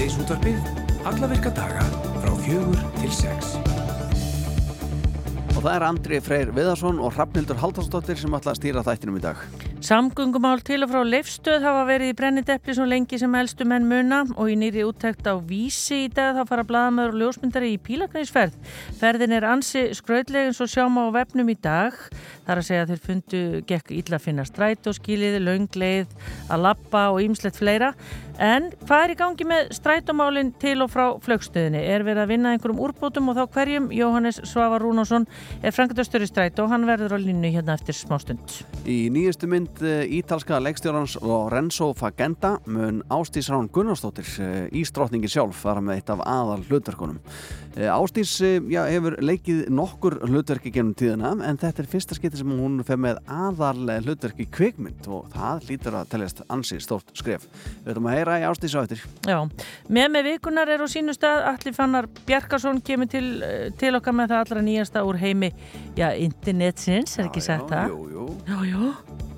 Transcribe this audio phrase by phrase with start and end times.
[0.00, 0.60] Síðdeisútvarpið,
[1.04, 1.82] alla virka daga
[2.22, 3.50] frá fjögur til sex.
[5.52, 9.22] Og það er Andri Freyr Viðarsson og Hrafnildur Haldarsdóttir sem ætla að stýra þættinum í
[9.26, 9.42] dag.
[9.84, 14.22] Samgöngumál til og frá leifstöð hafa verið í brennidepli svo lengi sem helstu menn muna
[14.38, 18.56] og í nýri úttækt á vísi í dag þá fara bladamöður og ljósmyndari í pílagræsferð.
[19.02, 21.96] Ferðin er ansi skröðlegin svo sjáma á vefnum í dag.
[22.50, 23.40] Það er að segja að þeir fundu
[23.70, 26.16] gekk illa að finna strætóskílið, laungleið,
[26.50, 27.92] að lappa og ýmslegt fleira.
[28.42, 31.82] En hvað er í gangi með strætómálinn til og frá flögstöðinni?
[31.84, 33.86] Er verið að vinna einhverjum úrbótum og þá hverjum?
[33.92, 35.28] Jóhannes Svavar Rúnásson
[35.62, 38.56] er frangatastöru strætó og hann verður á línu hérna eftir smástund.
[38.88, 44.26] Í nýjustu mynd eh, ítalska leikstjórans Lorenzo Fagenda mun Ástís Rán Gunnarsdóttir
[44.72, 47.20] ístrotningin sjálf fara með eitt af aðal hlutverkunum.
[47.92, 52.80] Ástís já, hefur leikið nokkur hlutverki gennum tíðina en þetta er fyrsta skipti sem hún
[52.84, 57.46] fer með aðal hlutverki kvikmynd og það lítur að teljast ansi stórt skref.
[57.84, 59.04] Við höfum að heyra í Ástís á eftir.
[59.26, 59.48] Já,
[59.88, 63.42] með með vikunar er á sínu stað Allir Fannar Bjarkarsson kemur til,
[63.78, 65.52] til okkar með það allra nýjasta úr heimi
[65.96, 67.90] já, internetsins, er ekki sagt það?
[67.92, 68.30] Jú, jú.
[68.48, 69.29] Já, já.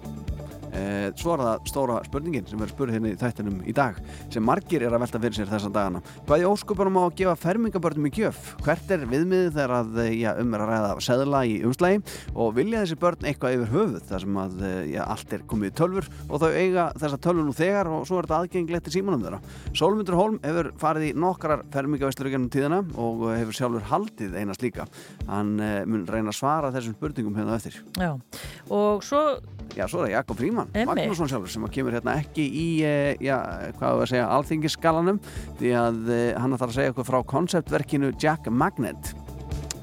[0.72, 3.98] Eh, svo er það stóra spurningin sem er spurð hérna í þættinum í dag
[4.32, 6.00] sem margir er að velta fyrir sér þessan dagana.
[6.24, 8.40] Hvað í óskupunum á að gefa fermingabörnum í gjöf.
[8.64, 12.00] Hvert er viðmiðið þegar að já, um er að ræða seðla í umslægi
[12.32, 15.76] og vilja þessi börn eitthvað yfir höfuð þar sem að já, allt er komið í
[15.82, 19.26] tölfur og þau eiga þessa tölfur nú þegar og svo er þetta aðgengilegt í símanum
[19.26, 19.42] þeirra.
[19.76, 24.88] Sólmundur Holm hefur farið í nokkrar fermingavistur gennum tíðina og hefur sjálfur haldið eina slíka.
[25.28, 27.60] Hann eh, mun reyna að svara þessum spurningum hérna
[29.76, 30.70] Já, svo er það Jakob Fríman.
[30.88, 33.36] Magnússon sjálfur sem kemur hérna ekki í, eh, já,
[33.78, 35.20] hvað var að segja, alþingisskalanum
[35.60, 39.14] því að eh, hann ætlar að segja okkur frá konceptverkinu Jack Magnet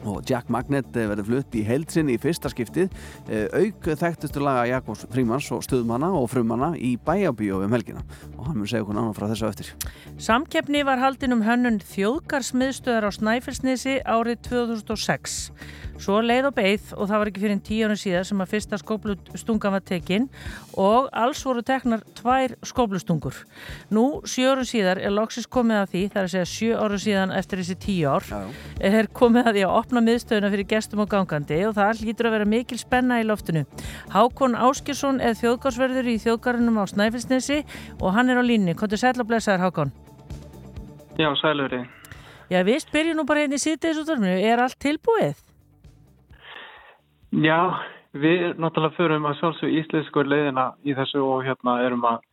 [0.07, 2.93] og Jack Magnet eh, verður flutt í heilsinni í fyrsta skiptið
[3.29, 8.05] auk þekktustu laga Jakobs Frímans og stuðmanna og frumanna í bæjabíó um helgina
[8.37, 9.73] og hann mun segja okkur nána frá þessu eftir
[10.21, 15.37] Samkeppni var haldin um hönnun þjóðgarsmiðstöðar á Snæfellsnesi árið 2006.
[15.99, 18.51] Svo leið og beigð og það var ekki fyrir en tíu árið síðar sem að
[18.53, 20.29] fyrsta skóplustunga var tekin
[20.79, 23.35] og alls voru teknar tvær skóplustungur.
[23.91, 27.03] Nú, sjö árið síðar er loksins komið að því, það er að segja sjö árið
[27.03, 28.39] síðan eftir þessi tíu ár, Já,
[28.79, 32.35] er komið að því að opna miðstöðuna fyrir gestum og gangandi og það hlýtur að
[32.37, 33.65] vera mikil spenna í loftinu.
[34.15, 37.59] Hákon Áskjörsson er þjóðgarsverður í þjóðgarunum á Snæfellsnesi
[37.99, 38.71] og hann er á línni.
[38.79, 39.91] Kontur sætla blessaður Hákon?
[41.19, 41.83] Já, sæluri.
[42.49, 42.87] Já, við
[47.29, 47.59] Já,
[48.17, 52.23] við náttúrulega förum að sjálfsög íslensku leiðina í þessu og hérna erum að,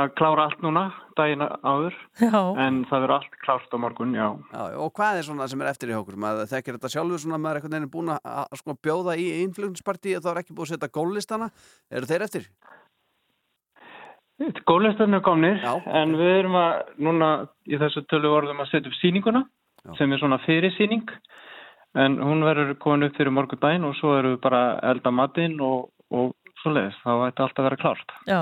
[0.00, 0.86] að klára allt núna,
[1.18, 2.40] daginn áður, Já.
[2.64, 4.26] en það verður allt klárt á morgun, já.
[4.54, 7.40] já, og hvað er svona sem er eftir í okkur maður þekkir þetta sjálfur svona
[7.42, 10.70] maður er einhvern veginn búin að, sko, bjóða í innflugnsparti og þá er ekki búið
[10.70, 11.50] að setja gólistana
[11.92, 12.48] eru þeir eftir?
[14.40, 15.74] Góðlistarnir er komnir, Já.
[16.00, 17.26] en við erum að núna
[17.68, 19.42] í þessu tölu orðum að setja upp síninguna,
[19.84, 19.92] Já.
[19.98, 21.12] sem er svona fyrirsýning,
[21.98, 25.90] en hún verður komin upp fyrir morgun daginn og svo við bara elda matinn og,
[26.14, 28.12] og svo leiðis, þá ætti allt að vera klárt.
[28.28, 28.40] Já,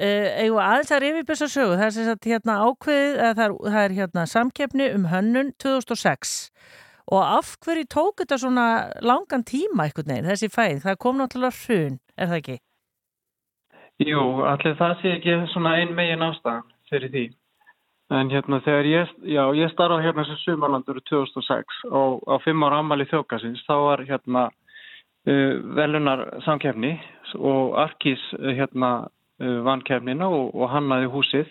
[0.00, 3.38] eigum við aðeins að rifja upp þessa sögu, það er sem sagt hérna ákveðið, að
[3.38, 6.36] það er, það er hérna samkeppni um hönnun 2006
[7.06, 8.66] og af hverju tók þetta svona
[9.04, 12.56] langan tíma einhvern veginn, þessi fæð, það kom náttúrulega hrun, er það ekki?
[14.02, 17.26] Jú, allir það sé ekki svona ein megin ástæðan fyrir því.
[18.14, 22.78] En hérna þegar ég, já, ég starfa hérna sem sumarlandur 2006 og á fimm ára
[22.78, 26.92] ammali þjókasins þá var hérna uh, velunar samkefni
[27.34, 28.90] og Arkís uh, hérna
[29.42, 31.50] uh, vann kefnina og, og hannaði húsið.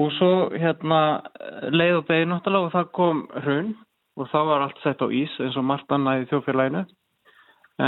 [0.00, 1.20] Og svo hérna
[1.68, 3.74] leið og beði náttúrulega og það kom hrun
[4.16, 6.86] og þá var allt sett á ís eins og margt annað í þjófélaginu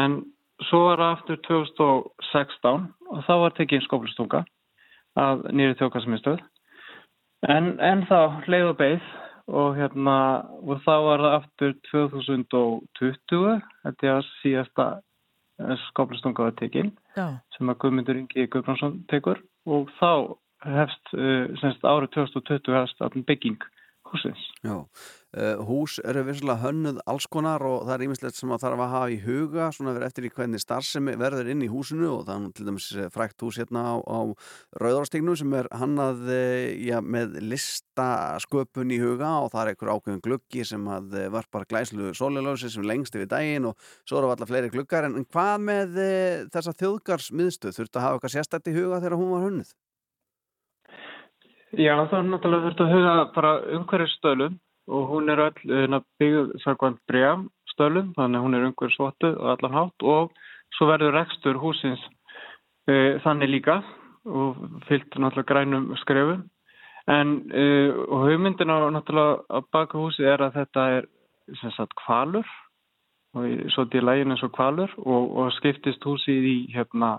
[0.04, 0.20] en
[0.69, 4.44] svo var það aftur 2016 og þá var tekið skóplustunga
[5.20, 6.44] af nýri þjókasmiðstöð
[7.50, 9.12] en, en þá leið og beið.
[9.44, 10.16] Og hérna
[10.65, 14.87] og þá var það aftur 2020 þetta er að síðasta
[15.91, 19.43] skóplustunga var tekinn sem að Guðmundur Ingi Guðbrandsson tekur.
[19.69, 20.32] Og þá
[20.64, 21.52] hefst uh,
[21.85, 23.61] árið 2020 hefst allir bygging
[24.11, 24.41] húsins.
[24.65, 28.83] Já, uh, hús eru vissulega hönnuð alls konar og það er ímislegt sem að þarf
[28.85, 32.25] að hafa í huga svona verið eftir í hvernig starfsemi verður inn í húsinu og
[32.29, 34.21] það er til dæmis eh, frækt hús hérna á, á
[34.81, 40.25] Rauðarstígnum sem er hannað eh, já, með listasköpun í huga og það er einhver ákveðin
[40.25, 44.51] gluggi sem að eh, varpar glæslu sólilösi sem lengst yfir daginn og svo eru allar
[44.51, 49.03] fleiri gluggar en, hvað með eh, þessa þjóðgarsmiðstöð þurfti að hafa eitthvað sérstætt í huga
[49.03, 49.75] þegar hún var hönnuð?
[51.75, 54.56] Já, það er náttúrulega þurft að huga bara umhverjum stölum
[54.94, 59.38] og hún er öll uh, byggð sakvæmt brjám stölum, þannig að hún er umhverjum svottuð
[59.41, 60.35] og allan hátt og
[60.76, 62.03] svo verður rekstur húsins
[62.91, 63.81] uh, þannig líka
[64.25, 66.44] og fyllt náttúrulega grænum skrefum.
[67.11, 71.11] En uh, hugmyndin á náttúrulega á baka húsi er að þetta er
[71.61, 72.47] sem sagt kvalur
[73.35, 77.17] og svo til lægin eins og kvalur og, og skiptist húsið í hérna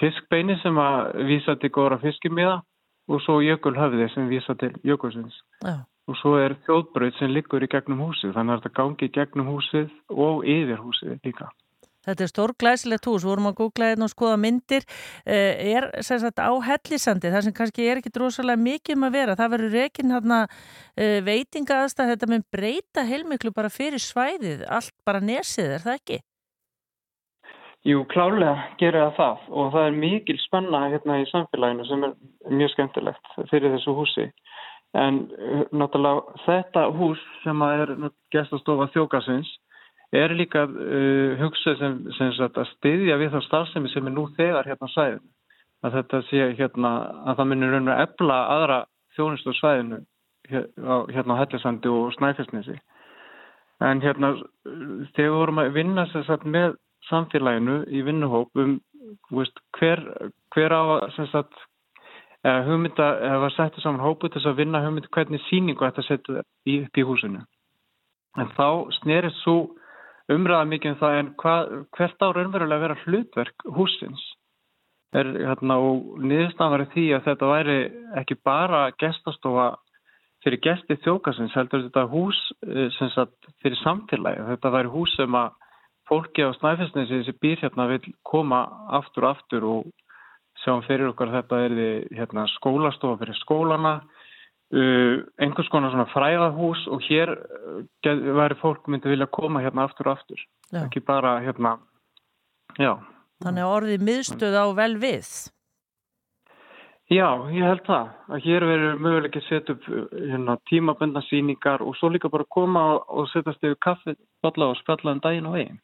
[0.00, 2.56] fiskbeini sem að vísa til góðra fiskimiða
[3.08, 5.40] og svo jökulhöfði sem vísa til jökulsins.
[5.64, 5.80] Já.
[6.08, 9.50] Og svo er þjóðbröð sem liggur í gegnum húsið, þannig að þetta gangi í gegnum
[9.52, 11.50] húsið og yfir húsið líka.
[12.08, 14.86] Þetta er stór glæsilegt hús, vorum að googla hérna og skoða myndir,
[15.26, 19.36] eh, er sagt á hellisandi, það sem kannski er ekki drosalega mikið um að vera,
[19.36, 20.38] það verður rekin hérna
[20.96, 26.20] veitinga aðstæð, þetta með breyta heilmiklu bara fyrir svæðið, allt bara nesið, er það ekki?
[27.86, 32.16] Jú, klálega gerir það það og það er mikil spenna hérna í samfélaginu sem er
[32.50, 34.26] mjög skemmtilegt fyrir þessu húsi.
[34.98, 35.20] En
[35.70, 37.92] náttúrulega þetta hús sem er
[38.34, 39.50] gestastofa þjókasins
[40.16, 44.26] er líka uh, hugsað sem, sem sagt, að styðja við þá starfsemi sem er nú
[44.38, 45.28] þegar hérna á svæðinu.
[45.84, 46.92] Að þetta sé hérna
[47.28, 48.78] að það myndir raun og ebla aðra
[49.14, 50.00] þjónustu á svæðinu
[50.48, 52.78] hérna á Hellisandi og Snæfellsnesi.
[53.84, 54.32] En hérna
[55.14, 56.74] þegar við vorum að vinna sem sagt með
[57.08, 58.78] samfélaginu í vinnuhóp um
[59.32, 60.02] veist, hver,
[60.54, 60.82] hver á
[61.32, 61.54] sagt,
[62.44, 63.08] hugmynda
[63.42, 67.42] var settu saman hópu til að vinna hugmynda hvernig síningu þetta setja upp í húsinu.
[68.38, 69.74] En þá snerist svo
[70.30, 74.24] umræða mikið um það en hvað, hvert á raunverulega að vera hlutverk húsins.
[75.16, 77.76] Er, hérna, og niðurstafan var því að þetta væri
[78.20, 79.70] ekki bara gestastofa
[80.44, 82.42] fyrir gesti þjókasins, heldur þetta hús
[83.14, 84.44] sagt, fyrir samfélagi.
[84.52, 85.56] Þetta væri hús sem að
[86.08, 88.64] fólki á Snæfellsnesi sem býr hérna vil koma
[88.98, 89.90] aftur og aftur og
[90.62, 91.76] sjáum fyrir okkar þetta er
[92.16, 99.12] hérna, skólastofa fyrir skólana uh, einhvers konar svona fræðahús og hér uh, væri fólk myndi
[99.12, 100.40] vilja koma hérna aftur og aftur
[100.72, 100.82] já.
[100.84, 101.78] ekki bara hérna
[102.78, 102.96] já.
[103.44, 105.28] Þannig að orðið miðstöð á vel við
[107.08, 112.10] Já, ég held það að hér verður möguleikið að setja upp hérna, tímaböndansýningar og svo
[112.12, 114.12] líka bara koma og setja stöðu kaffi
[114.44, 115.78] og spjalla um daginn og veginn.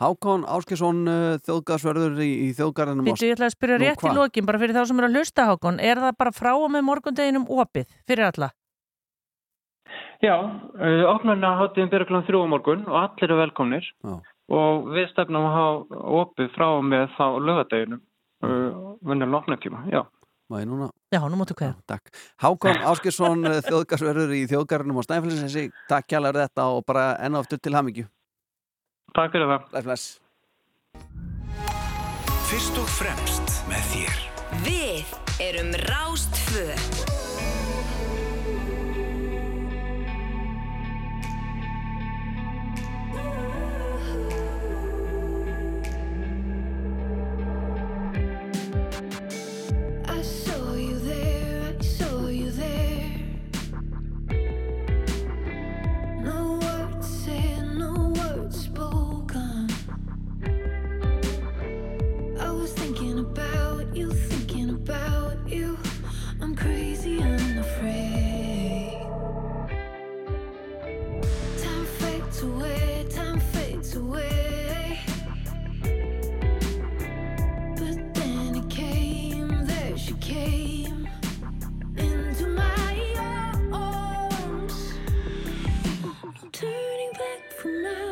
[0.00, 1.04] Hákon Áskesson
[1.44, 3.10] þjóðgarsverður í, í þjóðgarðinum.
[3.10, 5.48] Býtu, ég ætla að spyrja rétt í lokin bara fyrir þá sem eru að hlusta
[5.50, 5.82] Hákon.
[5.84, 8.52] Er það bara frá og með morgundeginum opið fyrir alla?
[10.24, 12.24] Já, uh, opnarna hátíðin byrja kl.
[12.26, 14.16] 3 morgun og allir eru velkomnir Já.
[14.50, 18.00] og við stefnum að hafa opið frá og með þá lögadeginum
[18.42, 20.02] uh, vunni lofnartíma, já.
[20.48, 20.88] Má ég núna?
[21.12, 21.76] Já, nú máttu hverja.
[21.84, 22.08] Takk.
[22.40, 25.66] Hákon Áskilsson, þjóðgarsverður í þjóðgarðinum á Snæfellsinsi.
[25.90, 28.08] Takk kjælar þetta og bara enna oftur til hamingju.
[29.12, 29.84] Takk fyrir það.
[29.84, 30.08] Bless.
[32.48, 34.20] Fyrst og fremst með þér.
[34.64, 35.16] Við
[35.50, 37.27] erum Rástföð.
[86.60, 88.07] turning back from now.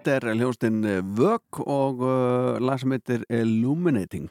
[0.00, 0.76] Þetta er hljóstinn
[1.12, 4.30] Vök og uh, lag sem heitir Illuminating.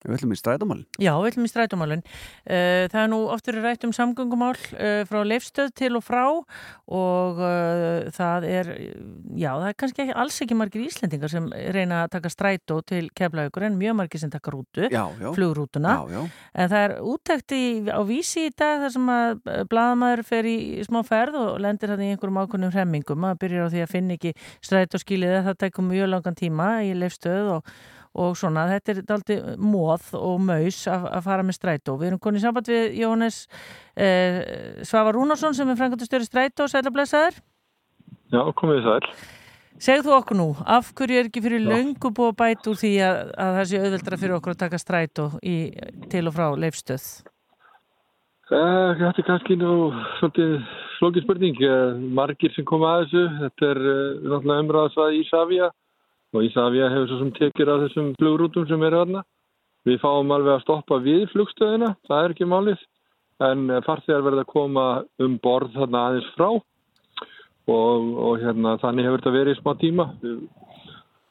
[0.00, 0.86] Við ætlum í strætumálinn.
[1.02, 2.02] Já, við ætlum í strætumálinn.
[2.48, 7.40] Uh, það er nú oftur rætt um samgöngumál uh, frá leifstöð til og frá og
[7.42, 8.70] uh, það er,
[9.36, 13.10] já, það er kannski ekki, alls ekki margir Íslendingar sem reyna að taka strætó til
[13.16, 15.28] keflaugur en mjög margir sem taka rútu, Já, já.
[15.36, 15.98] flugrútuna.
[16.00, 16.24] Já, já.
[16.64, 20.56] En það er úttækt í, á vísi í dag þar sem að bladamæður fer í
[20.88, 23.28] smá ferð og lendir hann í einhverjum ákveðnum hremmingum.
[23.28, 27.56] Það byrjar á því að finna ekki strætóskilið það tekur mjög langan tíma í leifstöð
[27.58, 27.74] og
[28.18, 31.96] og svona, þetta er daldi móð og maus að, að fara með strætó.
[32.00, 33.42] Við erum konið samband við Jóhannes
[33.94, 34.40] eh,
[34.86, 37.38] Svavar Rúnarsson sem er frangatustöru strætó, sælablessaður.
[38.34, 39.12] Já, komið sæl.
[39.80, 42.90] Segð þú okkur nú, af hverju er ekki fyrir löngu búið að bæta úr því
[43.06, 45.54] að, að það sé auðveldra fyrir okkur að taka strætó í,
[46.12, 47.06] til og frá leifstöð?
[48.50, 49.72] Uh, þetta er kannski nú
[50.18, 50.56] svolítið
[50.98, 51.62] slókið spurning.
[51.64, 55.70] Uh, margir sem koma að þessu, þetta er uh, náttúrulega umræðsvað í Savia
[56.34, 59.22] og Ísafja hefur svo sem tekir af þessum flugrútum sem eru þarna.
[59.88, 62.82] Við fáum alveg að stoppa við flugstöðina, það er ekki málið,
[63.46, 64.86] en farþegar verða að koma
[65.24, 70.06] um borð þarna aðeins frá og, og hérna, þannig hefur þetta verið í smá tíma.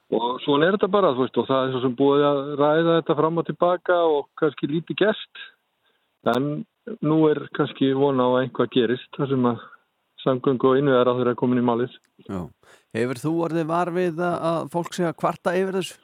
[0.09, 3.17] Og svona er þetta bara, veist, og það er svo sem búið að ræða þetta
[3.19, 5.43] fram og tilbaka og kannski lítið gest,
[6.33, 6.49] en
[7.05, 9.67] nú er kannski vona á að einhvað gerist, þar sem að
[10.23, 11.95] samgöngu og innveðar á þeirra komin í málið.
[12.27, 12.41] Já.
[12.97, 15.97] Hefur þú orðið var við að, að fólk sé að kvarta yfir þessu?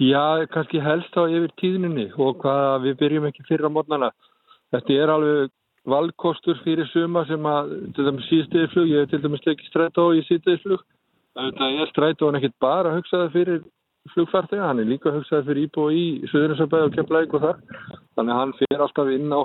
[0.00, 4.08] Já, kannski helst á yfir tíðninni og hvað við byrjum ekki fyrir á mótnana.
[4.72, 5.52] Þetta er alveg
[5.88, 10.22] valkostur fyrir suma sem að, til dæmis síðstegiflug, ég hef til dæmis tekið strætó í
[10.28, 10.84] síðstegiflug.
[11.36, 13.60] Þetta er strætó en ekkit bara hugsaði fyrir
[14.12, 17.60] flugfartega, hann er líka hugsaði fyrir íbúi í Suðurinsabæð og Keflavík og þar.
[18.16, 19.40] Þannig að hann fyrir alltaf inn á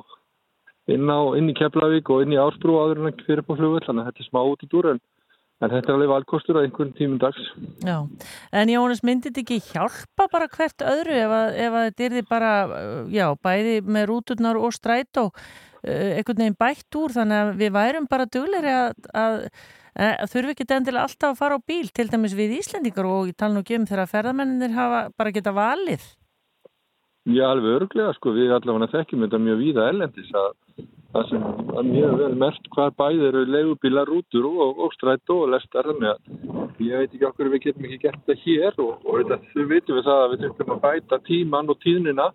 [0.94, 4.06] inn, á, inn í Keflavík og inn í Ársbrú áður en fyrir på flugvöld, þannig
[4.06, 5.00] að þetta er smá út í dúr en,
[5.62, 7.48] en þetta er alveg valkostur á einhvern tímum dags.
[7.86, 7.98] Já,
[8.62, 12.18] en Jónas, myndi þetta ekki hjálpa bara hvert öðru ef að, ef að þetta er
[12.18, 12.52] því bara,
[13.14, 15.32] já, bæði með rúturnar og strætó
[15.88, 19.36] einhvern veginn bætt úr, þannig að við værum bara dugleiri að, að,
[19.96, 23.38] að þurfi ekki endilega alltaf að fara á bíl, til dæmis við Íslendingar og ég
[23.38, 26.06] tala nú ekki um þegar ferðamenninir hafa bara geta valið.
[27.28, 30.54] Já, alveg örglega, sko, við allavega þekkjum þetta mjög víða ellendis að
[31.12, 31.48] það sem
[31.82, 36.14] er mjög vel mert hvað bæðir eru legubílar, rútur og, og strætó og lestar, þannig
[36.14, 39.66] að ég veit ekki okkur við getum ekki gert þetta hér og, og þetta, þau
[39.74, 42.30] veitum við það að við þurfum að bæta tíman og tíðnina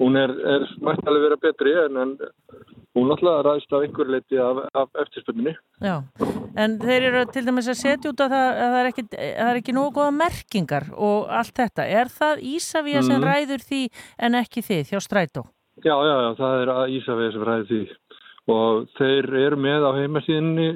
[0.00, 2.14] hún er, er mættalega verið betri en, en
[2.96, 5.54] hún alltaf ræðist af einhver leiti af, af eftirspunni.
[5.84, 5.96] Já,
[6.58, 9.06] en þeir eru til dæmis að setja út að það, að það er ekki,
[9.46, 11.86] ekki nógu góða merkingar og allt þetta.
[12.00, 13.28] Er það Ísafíja sem mm.
[13.28, 13.82] ræður því
[14.26, 15.44] en ekki þið hjá Strætó?
[15.80, 17.82] Já, já, já, það er Ísafíja sem ræður því
[18.50, 20.70] og þeir eru með á heimasíðinni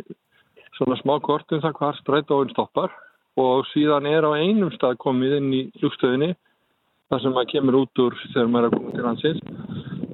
[0.76, 2.92] svona smá kortum það hvað Strætóinn stoppar
[3.40, 6.34] og síðan er á einum stað komið inn í flugstöðinni
[7.12, 9.46] það sem maður kemur út úr þegar maður er að koma til hansins.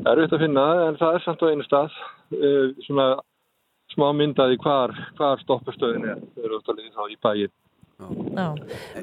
[0.01, 3.09] Það er auðvitað að finna það en það er samt á einu stað uh, svona
[3.91, 6.23] smá myndaði hvar, hvar stoppastöðin er.
[6.37, 7.59] Það eru auðvitað líka þá í bæin.
[8.01, 8.47] Já,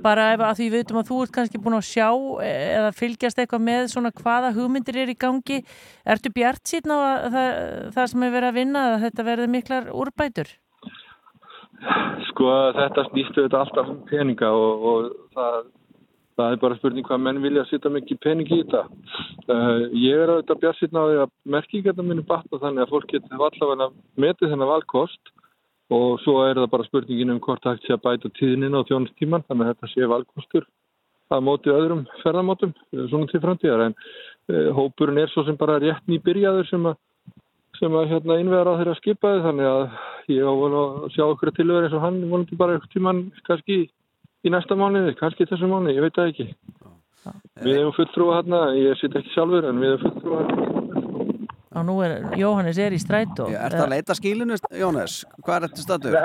[0.02, 2.08] bara ef að því við veitum að þú ert kannski búin að sjá
[2.48, 5.60] eða fylgjast eitthvað með svona hvaða hugmyndir er í gangi.
[6.02, 7.50] Ertu bjart síðan á það,
[7.94, 10.50] það sem er verið að vinna að þetta verði miklar úrbætur?
[12.32, 15.60] Sko þetta snýstu þetta alltaf um peninga og, og það
[16.38, 18.84] Það er bara spurning hvað menn vilja að setja mikið pening í þetta.
[19.50, 23.42] Uh, ég er auðvitað björnsinn á því að merkingarna minni batna þannig að fólk getur
[23.48, 23.88] allavega
[24.22, 25.32] metið þennan valkost
[25.98, 28.86] og svo er það bara spurningin um hvort það hægt sé að bæta tíðinin á
[28.86, 30.70] þjónustíman þannig að þetta sé valkostur
[31.34, 33.88] að móti öðrum ferðamótum, svona til framtíðar.
[33.90, 37.02] En uh, hópurinn er svo sem bara rétt nýbyrjaður sem að,
[37.82, 39.84] sem að hérna, innvera á þeirra skipaði þannig að
[40.38, 43.88] ég á að sjá okkur að tilverða eins og hann volandi bara eitthvað tíman kannski
[44.48, 46.48] í næsta mánuði, kannski þessu mánuði, ég veit það ekki.
[47.66, 50.78] Við hefum fulltrúa hérna, ég sitt ekki sjálfur en við hefum fulltrúa hérna.
[51.78, 53.52] Og nú er, Jóhannes er í strætó.
[53.54, 55.20] Er það að leita skílinu, Jóhannes?
[55.46, 56.18] Hvað er þetta stattur?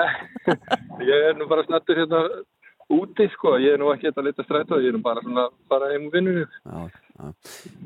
[1.11, 2.23] Ég er nú bara stattur hérna
[2.93, 3.57] úti, sko.
[3.61, 6.15] Ég er nú ekki að leita strætó, ég er nú bara svona, bara heim og
[6.15, 6.47] vinnur.
[6.65, 7.29] Já, já.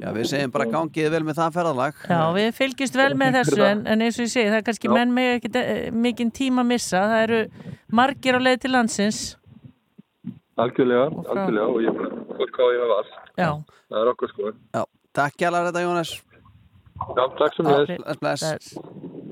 [0.02, 2.00] Já, við segjum bara gangið vel með það ferðalag.
[2.08, 4.90] Já, við fylgjumst vel með þessu en, en eins og ég segi, það er kannski
[4.90, 4.94] já.
[4.98, 5.66] menn með ekki
[6.06, 7.04] mikinn tíma að missa.
[7.12, 7.42] Það eru
[8.00, 9.22] margir á leið til landsins.
[10.58, 12.00] Algjörlega, og algjörlega og ég
[12.38, 13.12] fólk á ég með vall.
[13.38, 13.50] Já.
[13.88, 14.54] Það er okkur sko.
[14.74, 14.84] Já,
[15.20, 16.14] takk hjálpar þetta Jónas.
[16.98, 17.92] Já, takk sem þess.
[18.02, 18.72] Bless, bless.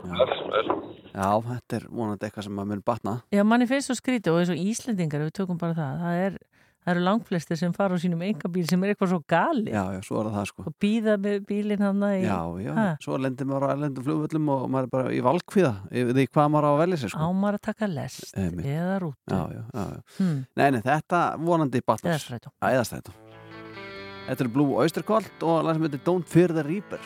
[0.06, 0.70] Bless, bless.
[1.16, 3.16] Já, þetta er vonandi eitthvað sem maður mun batna.
[3.34, 6.38] Já, manni finnst svo skrítið og eins og Íslendingar, við tökum bara það, það er,
[6.86, 10.00] það eru langflestir sem fara á sínum engabíl sem er eitthvað svo gali já, já,
[10.06, 10.66] svo er það sko.
[10.70, 11.18] Og býða
[11.50, 12.88] bílinn hann að já, já, ha?
[13.04, 16.70] svo lendir maður á erlendu flugvöllum og maður er bara í valkvíða því hvað maður
[16.70, 17.30] á að velja sig sko.
[17.30, 18.72] Ámar að taka lest Eimitt.
[18.78, 19.34] eða rútu.
[19.34, 20.42] Já, já, já, hmm.
[20.62, 22.30] neini, þetta vonandi batnars,
[22.62, 23.22] æðastrætum
[24.26, 27.02] þetta er Blue Oyster Cult og langsam þetta er Don't Fear the Reaper.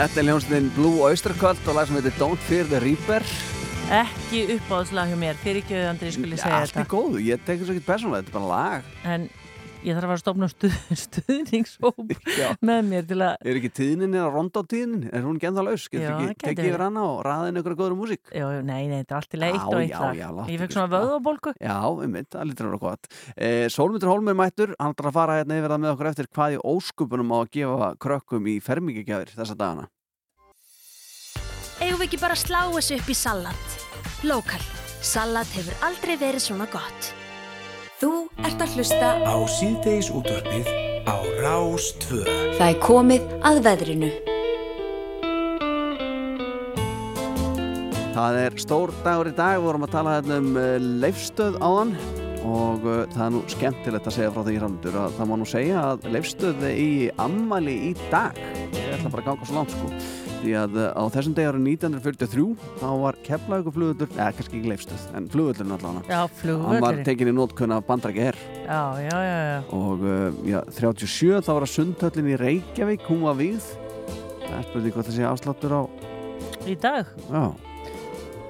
[0.00, 3.20] Þetta er hljómsveitin Blue Oyster Cult og lag sem heitir Don't Fear the Reaper.
[3.92, 6.68] Ekki uppáðslag hjá mér, fyrir ekki auðvandri skulle ég segja þetta.
[6.70, 8.88] Allt er góð, ég tekur svo ekki persónulega, þetta er bara lag.
[9.04, 9.26] En
[9.84, 12.48] ég þarf að að stofna stuð, stuðningshóp Já.
[12.64, 15.04] með mér til að, Er ekki tíðnin að ronda á tíðnin?
[15.10, 15.86] Er hún ekki ennþá laus?
[15.92, 18.22] Getur ekki tekið yfir hana og raðið inn einhverja góður músík?
[18.34, 20.18] já, nei, nei, þetta er allt í leitt og eitt já, lag.
[20.20, 21.54] já, láttu Ég fekk svona vöðabólgu.
[21.60, 23.08] Já, um mitt, það lítur að vera gott.
[23.36, 26.30] Eh, Sólmundur Hólm er mættur, hann ætlar að fara hérna yfir það með okkur eftir
[26.36, 29.88] hvað í óskupunum á að gefa krökkum í fermingagjafir þessa dagana.
[31.80, 33.78] Eigum við ekki bara að slá þessu upp í salat?
[34.28, 34.60] Lokal.
[35.00, 37.14] Salat hefur aldrei verið svona gott.
[38.00, 40.68] Þú ert að hlusta Á síðdeis útvarpið
[41.04, 42.22] á Rás 2.
[42.56, 44.08] Það er komið að veðrinu.
[48.16, 50.70] Það er stór dagur í dag, við vorum að tala hérna um uh,
[51.04, 51.92] leifstöð áðan
[52.40, 55.52] og uh, það er nú skemmtilegt að segja frá því hrandur að það má nú
[55.52, 58.40] segja að leifstöð í ammali í dag.
[58.80, 61.64] Ég ætla bara að ganga svo langt sko því að uh, á þessum degi árið
[61.70, 62.44] 1943
[62.80, 67.04] þá var keflaugur flugullur eða kannski ekki leifstöð, en flugullurinn allavega Já, hann var flugvöldurinn.
[67.10, 69.58] tekin í nótkunna bandrækja herr Já, já, já, já.
[69.76, 73.66] og uh, já, 37 þá var að sundhöllin í Reykjavík hún var víð
[74.46, 75.82] það er spurning hvað það sé afsláttur á
[76.68, 77.42] Í dag, já,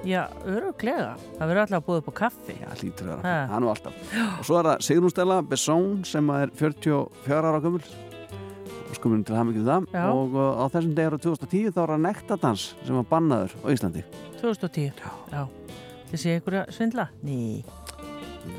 [0.07, 1.11] já, öruglega.
[1.37, 2.55] Það verður alltaf að búið upp á kaffi.
[2.59, 3.21] já lítur að Ha.
[3.21, 7.51] vera það er nú alltaf og svo er það Sigrún Stella Besson sem er 44
[7.51, 7.83] ára gömul
[8.97, 10.03] skumum til hamingið það Já.
[10.11, 13.67] og uh, á þessum degi árið 2010 þá var það nektadans sem var bannaður á
[13.75, 14.03] Íslandi
[14.41, 15.03] 2010.
[15.31, 15.41] Já.
[16.11, 17.05] Þið sé einhverja svindla?
[17.23, 17.39] Ný,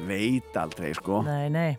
[0.08, 1.72] veit aldrei sko nei, nei.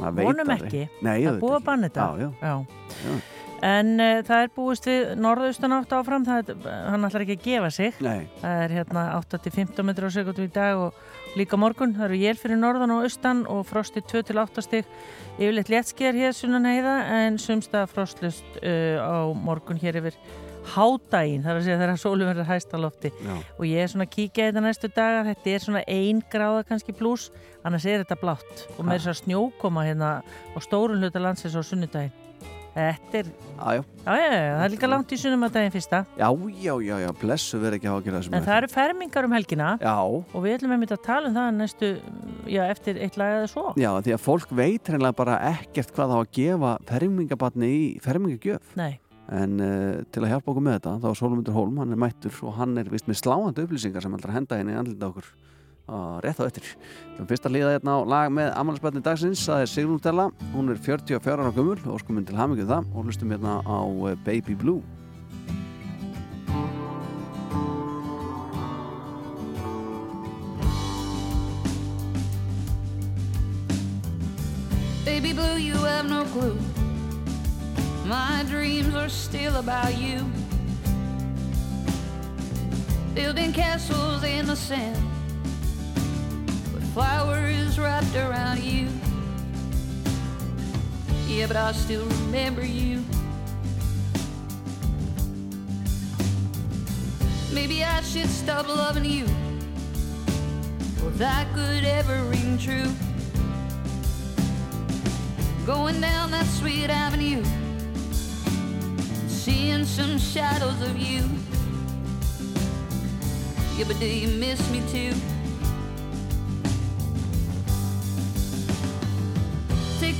[0.00, 0.86] Vonum ekki.
[1.04, 2.06] Nei, Það búið að banna þetta.
[2.16, 2.30] já, já.
[2.40, 2.88] Já.
[3.04, 3.18] Já.
[3.60, 7.68] En uh, það er búist við norðaustanátt áfram, það er, hann ætlar ekki að gefa
[7.76, 7.98] sig.
[8.00, 10.96] Nei, Það er hérna 8-15 metrar á sekundu í dag og
[11.38, 11.94] líka morgun.
[11.96, 14.86] Það eru jél fyrir norðan og austan og frosti 2-8 stig.
[15.38, 20.16] Yfirleitt léttskýjar hér sunnan heiða en sumsta frostlust uh, á morgun hér yfir
[20.74, 21.42] hádægin.
[21.44, 23.12] Það er að segja þegar sólum verður hæst á lofti.
[23.16, 25.22] já, Og ég er svona að kíkja þetta næstu daga.
[25.30, 27.30] Þetta er svona ein gráða kannski pluss.
[27.64, 28.66] Annars er þetta blátt.
[28.76, 32.12] Og með þess að snjókoma hérna á stórun hluta landsins á sunnudagin.
[32.70, 35.74] Þetta er, já, já, já, já, já, það er líka langt í sunnum að daginn
[35.74, 36.00] fyrsta.
[36.20, 36.28] já,
[36.62, 39.36] já, já, já, blessu verið ekki að hafa gera þessum En það eru fermingar um
[39.36, 39.70] helgina.
[39.82, 41.90] Já, og við ætlum einmitt að tala um það næstu,
[42.46, 43.66] já, eftir eitt lag eða svo.
[43.80, 47.84] Já, því að fólk veit reynilega bara ekkert hvað það á að gefa fermingabatni í
[48.06, 48.74] fermingagjöf.
[48.78, 48.92] Nei,
[49.30, 52.40] en uh, til að hjálpa okkur með þetta þá er Sólmundur Hólm, hann er mættur
[52.46, 55.28] og hann er vist með sláandi upplýsingar sem ætlar að henda henni í andlita okkur
[55.88, 56.66] á rétt á eftir
[57.16, 60.72] Þannig fyrst að liða hérna á lag með ammælisbætni dagsins það er Sigrún Stella, hún
[60.72, 64.54] er 44 ára gömul og sko til hamingju það og hlustum hérna á eh, Baby
[64.54, 64.82] Blue
[75.04, 76.58] Baby blue, you have no clue.
[78.06, 80.24] My dreams are still about you.
[83.14, 85.19] Building castles in the sand
[87.00, 88.86] flowers wrapped around you.
[91.26, 93.02] Yeah, but I still remember you.
[97.54, 99.24] Maybe I should stop loving you.
[101.06, 102.92] If that could ever ring true.
[105.64, 107.42] Going down that sweet avenue,
[109.26, 111.22] seeing some shadows of you.
[113.78, 115.39] Yeah, but do you miss me too?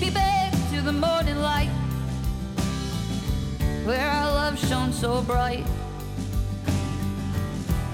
[0.01, 1.69] Me back to the morning light,
[3.85, 5.67] where our love shone so bright.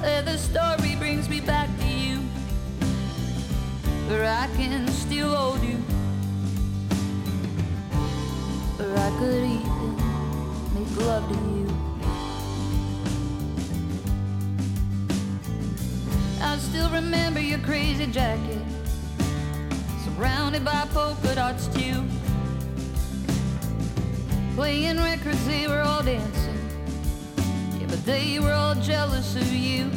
[0.01, 2.19] Where the story brings me back to you,
[4.07, 5.83] where I can still hold you.
[8.79, 9.97] Or I could even
[10.75, 11.67] make love to you.
[16.41, 18.63] I still remember your crazy jacket,
[20.17, 22.03] surrounded by polka dots too.
[24.55, 26.59] Playing records, they were all dancing.
[27.79, 29.91] Yeah, but they were all jealous of you.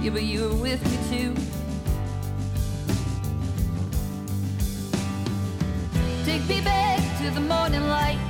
[0.00, 1.34] Yeah, but you were with me too.
[6.24, 8.20] Take me back to the morning light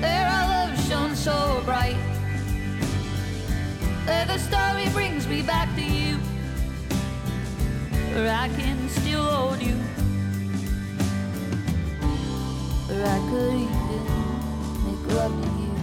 [0.00, 1.96] Where our love shone so bright
[4.06, 5.99] Where the story brings me back to you
[8.12, 9.76] Where I can still hold you
[12.88, 14.04] Where I could even
[14.86, 15.74] make love to you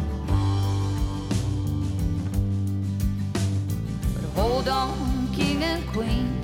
[4.14, 6.38] But hold on, king and queens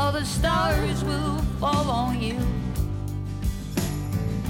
[0.00, 2.38] all the stars will fall on you.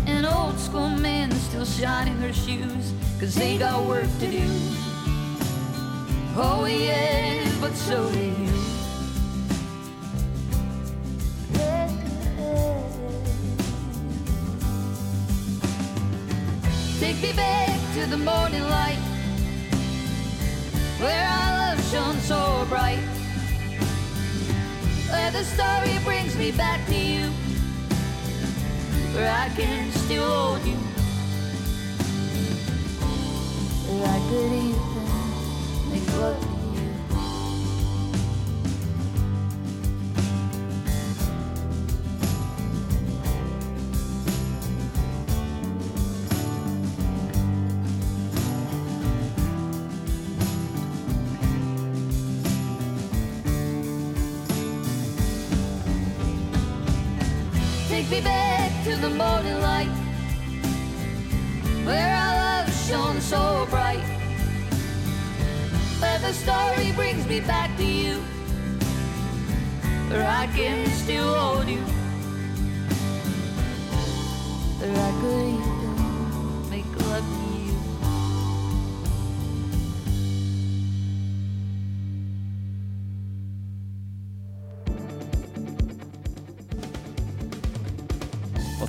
[0.07, 4.49] And old school men still shining their shoes, cause they got work to do.
[6.37, 8.50] Oh, yeah, but so do you.
[17.23, 18.97] Me back to the morning light
[21.01, 22.99] where our love shone so bright.
[25.11, 27.27] Where the story brings me back to you,
[29.13, 30.77] where I can still hold you.
[33.87, 36.50] Where I could even make love
[67.31, 68.17] me back to you.
[70.11, 71.79] Where I can still hold you.
[74.81, 77.50] Where I could even make love to you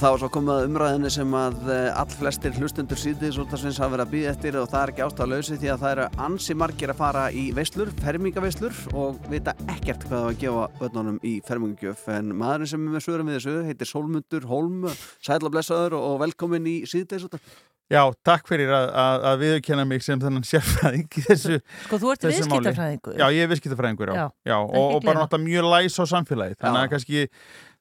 [0.02, 4.02] Það var svo komið að umræðinni sem að all flestir hlustundur af svins hafa verið
[4.08, 6.94] að býða eftir og það er ekki ástæða lausi því að það eru ansi margir
[6.94, 11.38] að fara í veislur, fermingaveislur og vita ekkert hvað það var að gefa börnunum í
[11.46, 12.06] fermingagjöf.
[12.18, 14.88] En maðurinn sem er með sögurum við þessu heitir Sólmundur Holm,
[15.22, 17.54] sæl og blessaður og velkomin í út af
[17.92, 22.28] Já, takk fyrir að, að, að viðurkenna mig sem þennan sérfræðing þessu Sko, þú ert
[22.30, 23.18] viðskiptafræðingur.
[23.20, 26.56] Já, ég er viðskiptafræðingur, já, Já, já og, og bara náttúrulega mjög læs á samfélagið.
[26.62, 26.86] Þannig Já.
[26.86, 27.26] að kannski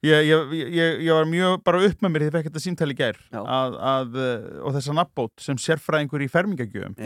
[0.06, 2.96] ég, ég, ég, ég var mjög bara upp með mér því ég fekk þetta símtali
[2.96, 6.96] í gær að, að, eh, og þessa nafnbót sem sérfræðingur í fermingagjöfum.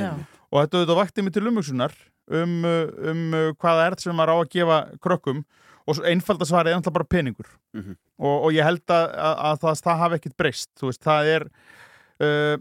[0.55, 1.95] Og þetta auðvitað vakti mig til umhugsunar
[2.31, 5.45] um, uh, um uh, hvaða er sem maður á að gefa krökkum.
[5.85, 7.49] Og einfalda svarið er náttúrulega bara peningur.
[7.77, 7.97] Mhm.
[8.23, 11.33] og, og ég held að, að, að það, það hafi ekkit breyst þú veist, það
[11.39, 11.49] er
[12.23, 12.55] Uh,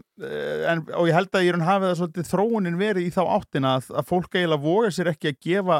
[0.66, 3.84] en, og ég held að ég hafi það svolítið þróunin verið í þá áttina að,
[3.94, 5.76] að fólk eiginlega voga sér ekki að gefa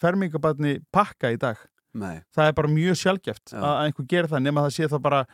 [0.00, 1.60] fermingabarni pakka í dag
[1.94, 3.58] Nei, það er bara mjög sjálfgeft Já.
[3.60, 5.26] að einhver gerir það nema það sé það bara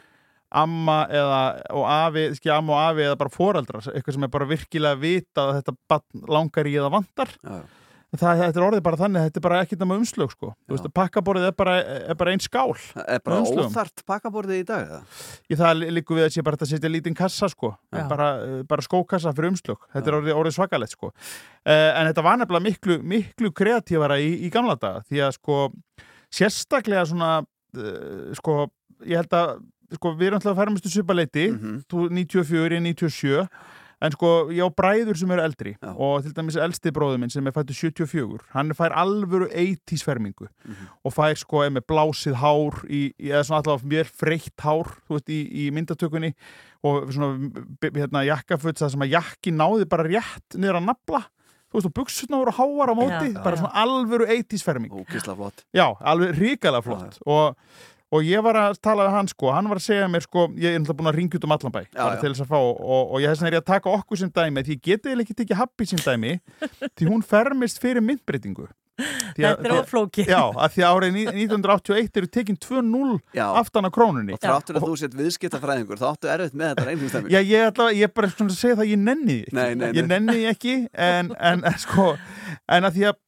[0.55, 1.39] amma eða
[1.75, 5.57] og afi, amma og afi eða bara foreldrar eitthvað sem er bara virkilega vita að
[5.63, 7.65] þetta langar í eða vantar já, já.
[8.15, 10.53] það, þetta er orðið bara þannig, þetta er bara ekkit nema umslög sko.
[10.69, 10.93] Þú veist, Já.
[11.01, 11.75] pakkaborðið er bara,
[12.13, 13.73] er bara ein skál Það er bara Umslögum.
[13.73, 15.03] óþart pakkaborðið í dag eða?
[15.51, 18.05] í það líku við að sé bara að setja lítinn kassa sko, Já.
[18.15, 20.21] bara, eh, bara skókassa fyrir umslög, þetta er Já.
[20.23, 21.11] orðið, orðið svakalegt sko.
[21.11, 25.59] uh, en þetta var nefnilega miklu, miklu kreatífara í, í gamla daga því að sko
[26.35, 28.59] sérstaklega svona uh, sko,
[29.07, 29.55] ég held að
[29.99, 31.81] sko, við erum alltaf að færamustu svipaleiti Mhm.
[31.91, 33.49] þú 94, ég 97
[34.05, 35.93] en sko, ég á bræður sem eru eldri Já.
[35.97, 40.49] og til dæmis elsti bróður minn sem er fættu 74, hann fær alvöru 80s fermingu
[40.67, 40.89] Mhm.
[41.05, 45.29] og fær sko með blásið hár í, í, eða svona alltaf mér freitt hár veist,
[45.31, 46.35] í, í myndatökunni
[46.85, 47.39] og svona
[47.81, 51.23] hérna, jakkafutt það sem að jakki náði bara rétt niður að nafla
[51.75, 53.61] þú veist og buksutna voru háar á móti Já, bara já.
[53.65, 55.65] svona alvöru 80s ferming Ógisla flott.
[55.75, 57.19] Já, alveg ríkala flott.
[57.27, 57.57] og,
[58.15, 60.71] og ég var að tala við hann sko, hann var að segja mér sko, ég
[60.71, 62.21] er náttúrulega búin að ringja út um allan bæ bara já.
[62.23, 64.31] til þess að fá og, og ég þess vegna er ég að taka okkur sem
[64.31, 66.33] dæmi því ég geti eiginlega ekki tekið happi sem dæmi
[66.97, 70.23] því hún fermist fyrir myndbreytingu Þetta er oflóki.
[70.29, 73.47] Já, að því að árið ní- 1981 eru tekin 2-0 Já.
[73.59, 77.35] aftan á krónunni Og þráttur að þú sett viðskiptafræðingur þá áttu erfitt með þetta reynfumstæmi
[77.35, 79.59] Já, ég, er bara svona að segja það að ég nenni því ekki.
[79.59, 80.11] Nei, nei, Ég nei.
[80.15, 82.07] nenni því ekki en, en, en sko
[82.69, 83.21] en að því að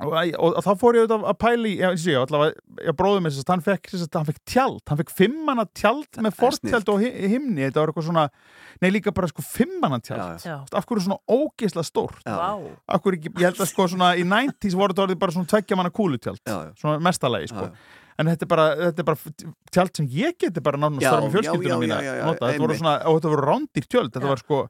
[0.00, 3.42] og, og, og þá fór ég auðvitað að pæli og ég, allavega, ég bróðum þess
[3.44, 7.62] að hann fekk, hann fekk tjald, hann fekk fimmana tjald með fortjald og hi- himni.
[7.66, 8.24] Þetta var eitthvað svona,
[8.82, 12.22] nei líka bara sko fimmana tjald, af hverju svona ógeðslega stórt,
[12.88, 15.76] af hverju ekki ég held að sko svona í 90s voru þetta bara svona tveggja
[15.76, 16.40] manna kúlutjald,
[16.80, 17.68] svona mestalagi sko.
[17.68, 17.98] Já, já.
[18.22, 21.24] En þetta er, bara, þetta er bara tjald sem ég geti bara nánast Já, þar
[21.26, 22.26] með já, mína já, já, já.
[22.38, 24.12] Þetta voru svona, og þetta voru rándir tjöld.
[24.14, 24.60] Þetta var sko,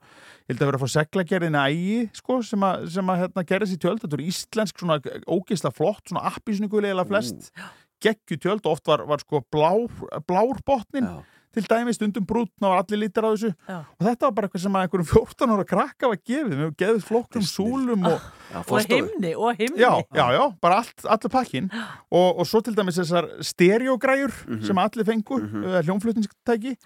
[0.46, 3.68] ég held að vera að fá seglagerðina ægi, sko, sem að, sem að hérna, gera
[3.68, 4.98] þessi tjöld, þetta voru íslensk svona
[5.36, 7.52] ógeðsla flott, svona appisnugulega flest,
[8.02, 9.86] geggju tjöld og oft var, var sko blár,
[10.26, 11.10] blár botnin.
[11.52, 13.78] Til dæmi stundum brútn og allir lítir á þessu Já.
[13.84, 17.02] og þetta var bara eitthvað sem að einhverjum 14 ára krakka var gefið, við gefið
[17.02, 17.52] Þetta er snillt.
[17.56, 18.20] súlum og
[18.52, 19.80] Já, Og himni, og himni.
[19.80, 21.70] Já, já, já, bara allt, allur pakkin
[22.18, 24.62] og, og svo til dæmis þessar stereogræjur Mhm.
[24.66, 25.48] sem allir fengu, mm.
[25.48, 25.82] -hmm.
[25.86, 26.76] hljónflutningstæki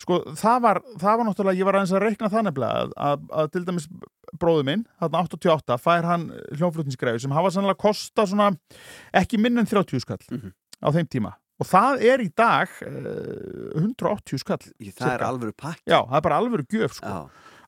[0.00, 3.18] sko, það var, það var náttúrulega ég var aðeins að reikna það nefnilega að, að,
[3.30, 3.88] að til dæmis
[4.40, 8.50] bróðu minn, þarna 88 fær hann hljónflutningsgræju sem hafa sannlega kosta svona
[9.14, 10.50] ekki minn en 30 skall Mhm.
[10.82, 15.28] á þeim tíma og það er í dag uh, 180 skall Í- Það er cirka.
[15.30, 17.14] alvöru pakki Já, það er bara alvöru gjöf sko.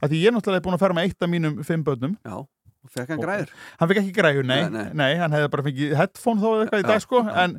[0.03, 2.37] Að því ég er náttúrulega búin að fara með eitt af mínum fimm börnum já
[2.87, 3.49] Fekk hann græður?
[3.81, 5.15] Hann fekk ekki græður, nei, Nei, nei, nei.
[5.19, 7.57] hann hefði bara fengið headphone þó eða eitthvað í Já, dag sko, en,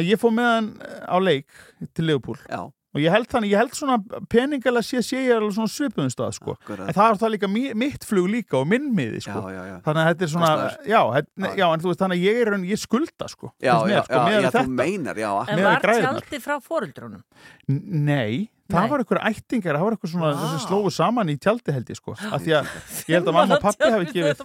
[0.00, 0.70] en ég fór með hann
[1.06, 1.46] á leik
[1.94, 2.64] til Liverpool Já.
[2.96, 3.98] Og ég held þannig, ég held svona
[4.32, 6.56] peningalega sé sé ég alveg svona svipuðum stað sko.
[6.72, 9.44] En það er það líka mi- mitt flug líka og minn miði sko.
[9.44, 10.50] Þannig að þetta er svona
[10.88, 13.74] já, þetta, já, en þú veist þannig að ég er raun- ég skulda sko, Já,
[13.84, 15.30] mér, sko, já, við þú meinar, já.
[15.46, 17.22] En við var tjaldi frá foreldrunum?
[17.68, 18.88] N- Nei, það Nei.
[18.90, 22.16] var einhver ættingar, það var eitthvað svona þessi slóu saman í tjaldi held ég sko
[22.16, 22.70] af því að
[23.10, 24.40] ég held að mamma og pappi hafi gefið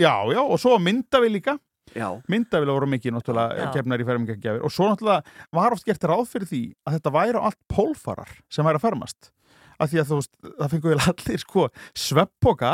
[0.00, 1.58] já, já, og svo myndavi líka
[1.96, 2.08] Já.
[2.30, 3.70] myndavilega voru mikið náttúrulega Já.
[3.78, 7.40] gefnar í fermingagjafir og svo náttúrulega var oft gert ráð fyrir því að þetta væri
[7.40, 9.30] á allt pólfarar sem væri að fermast
[9.76, 11.66] af því að þú veist, það fengur við allir sko
[12.06, 12.72] sveppoka,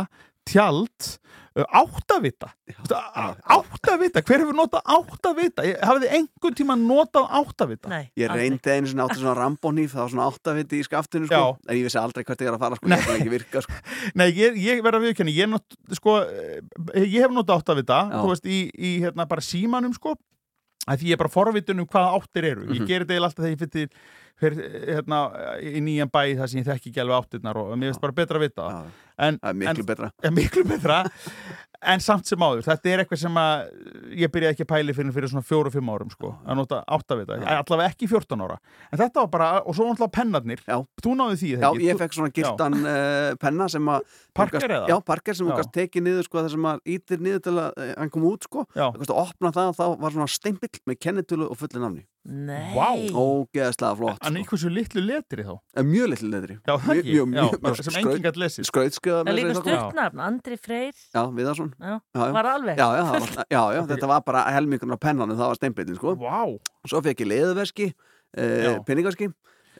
[0.49, 1.09] tjald
[1.61, 7.88] áttavita Þú veist, á- áttavita, hver hefur notað áttavita hafið þið einhvern tíma notað áttavita?
[7.93, 11.59] Nei, Ég reyndi einu sinni áttu svona rambónýf, það var svona áttaviti í skaftinu, sko.
[11.69, 12.88] En ég vissi aldrei hvert ég er að fara, sko.
[12.88, 13.73] Ég er ekki virka, sko.
[14.19, 15.61] Nei, ég, ég verða að viðkynni, ég,
[16.01, 18.01] sko, eh, ég hef notað áttavita,
[18.33, 20.17] veist, í, í hérna bara símanum, sko,
[20.88, 22.65] að því ég er bara forvitun um hvaða áttir eru.
[22.73, 22.87] Ég Mhm.
[22.88, 23.91] gerir þetta alltaf þegar ég fyrir,
[24.43, 24.57] fyrir
[24.97, 25.19] hérna,
[25.62, 28.41] í nýjan bæ þar sem ég þekki ekki alveg áttirnar og mér finnst bara betra
[28.41, 28.88] að vita það.
[29.18, 30.09] En, er miklu en, betra.
[30.25, 31.03] En miklu betra,
[31.92, 32.62] en samt sem áður.
[32.66, 33.64] Þetta er eitthvað sem að
[34.22, 37.38] ég byrjaði ekki að pæli fyrir fyrir svona fjóru-fimm árum, sko, að nota áttavita.
[37.57, 38.59] Allavega ekki 14 ára.
[38.90, 40.62] En þetta var bara, og svo náttúrulega pennarnir.
[40.68, 40.79] Já.
[41.03, 44.87] Þú náðu því, Já, ég fekk svona gildan uh, penna sem að Parker eða?
[44.92, 48.14] Já, Parker sem gast tekið niður sko, sem að ítir niður til að uh, hann
[48.14, 52.07] kom út sko að opna það þá var svona stempill með kennitölu og fulli nafni
[52.23, 53.09] Nei.
[53.11, 55.57] Ógeðslega flott En í hversu litlu letri þá?
[55.81, 56.57] En Mjög litlu letri.
[56.61, 57.15] Já, það ekki.
[57.17, 58.67] Mjög, mjög, Já, bara sem enginn gat lesið.
[58.69, 61.01] Skrautskjöða Það er líka stuttnafn, Andri Freyr.
[61.17, 61.73] Já, Viðarsson.
[61.83, 62.23] Já, já.
[62.37, 62.79] var alveg.
[62.79, 65.99] Já, já, það var, já, já þetta var bara helmingurinn á pennanum, það var steinbeitin
[65.99, 66.15] sko.
[66.23, 66.39] Vá.
[66.93, 67.89] Svo fekk ég leðuveski,
[68.39, 69.31] uh, peningaski,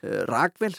[0.03, 0.75] uh, rakvel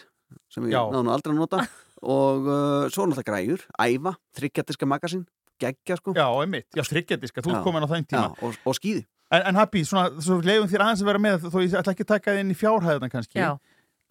[0.52, 1.64] sem ég náðu nú aldrei að nota
[2.18, 5.24] og uh, svo náttúrulega græjur, æfa, þryggjatiska magasín,
[5.64, 6.12] geggja sko.
[6.18, 8.28] Já, einmitt, já, þryggjadiska, þú ert komin á þeim tíma.
[8.34, 11.46] Já, og, og skýði En, en Happy, svona, svo leiðum þér aðeins að vera með
[11.50, 13.54] þó ég ætla ekki að taka það inn í fjárhæðina kannski Já.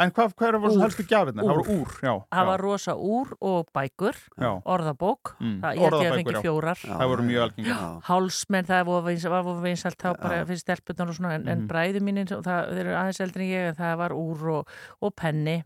[0.02, 1.42] En hvað, hvað svo helstu gjafirna?
[1.44, 4.50] Það voru úr, já Það var rosa úr og bækur Já.
[4.74, 5.58] Orðabók Mm.
[5.62, 7.76] það, Ég ég að fengi fjórar Já, Það voru mjög algengar.
[7.76, 8.00] Já.
[8.08, 10.44] Hálsmenn, það var vinsalt þá bara Já.
[10.48, 11.68] fyrir stelpunar og svona en, en Mhm.
[11.68, 14.68] bræðu mínir, það, eru aðeins eldri en ég en það var úr og,
[15.02, 15.62] og penni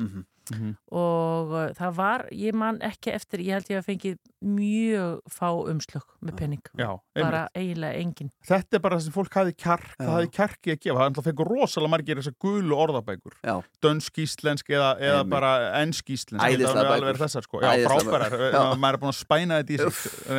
[0.47, 0.57] Mhm.
[0.57, 0.75] Mhm.
[0.95, 4.13] og uh, það var, ég man ekki eftir ég held ég að fengi
[4.47, 9.35] mjög fá umslög með penning Já, bara eiginlega engin Þetta er bara það sem fólk
[9.41, 13.35] hafi kjark, það hafi kjarki að gefa Það fengur rosalega margir þessar gulu orðabækur.
[13.83, 15.51] Dönsk íslensk eða, eða bara
[15.83, 17.43] ensk íslensk Það alveg bækur.
[17.49, 17.71] sko Já,
[18.05, 18.79] bækur.
[18.85, 20.31] Maður er búin að spæna þetta í sig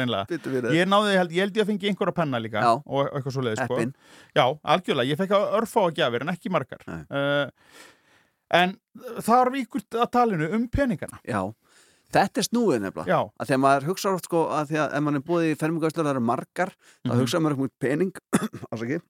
[0.77, 2.71] Ég náði, ég held, ég held ég að fengi einhverja penna líka Já.
[2.85, 3.77] og eitthvað svo leiðis sko.
[4.37, 7.01] Já, algjörlega, ég fekk að örfá að gjafir en ekki margar Nei.
[7.11, 7.49] uh,
[8.51, 8.77] En
[9.25, 11.41] þar víkur að talinu um peningana Já,
[12.15, 13.19] þetta er snúið nefnilega Já.
[13.39, 16.05] að þegar maður hugsa oft sko að því að ef mann er búið í fermingaðslur
[16.07, 17.19] það eru margar þá Mhm.
[17.21, 18.13] hugsa maður um pening
[18.71, 19.01] afsakið,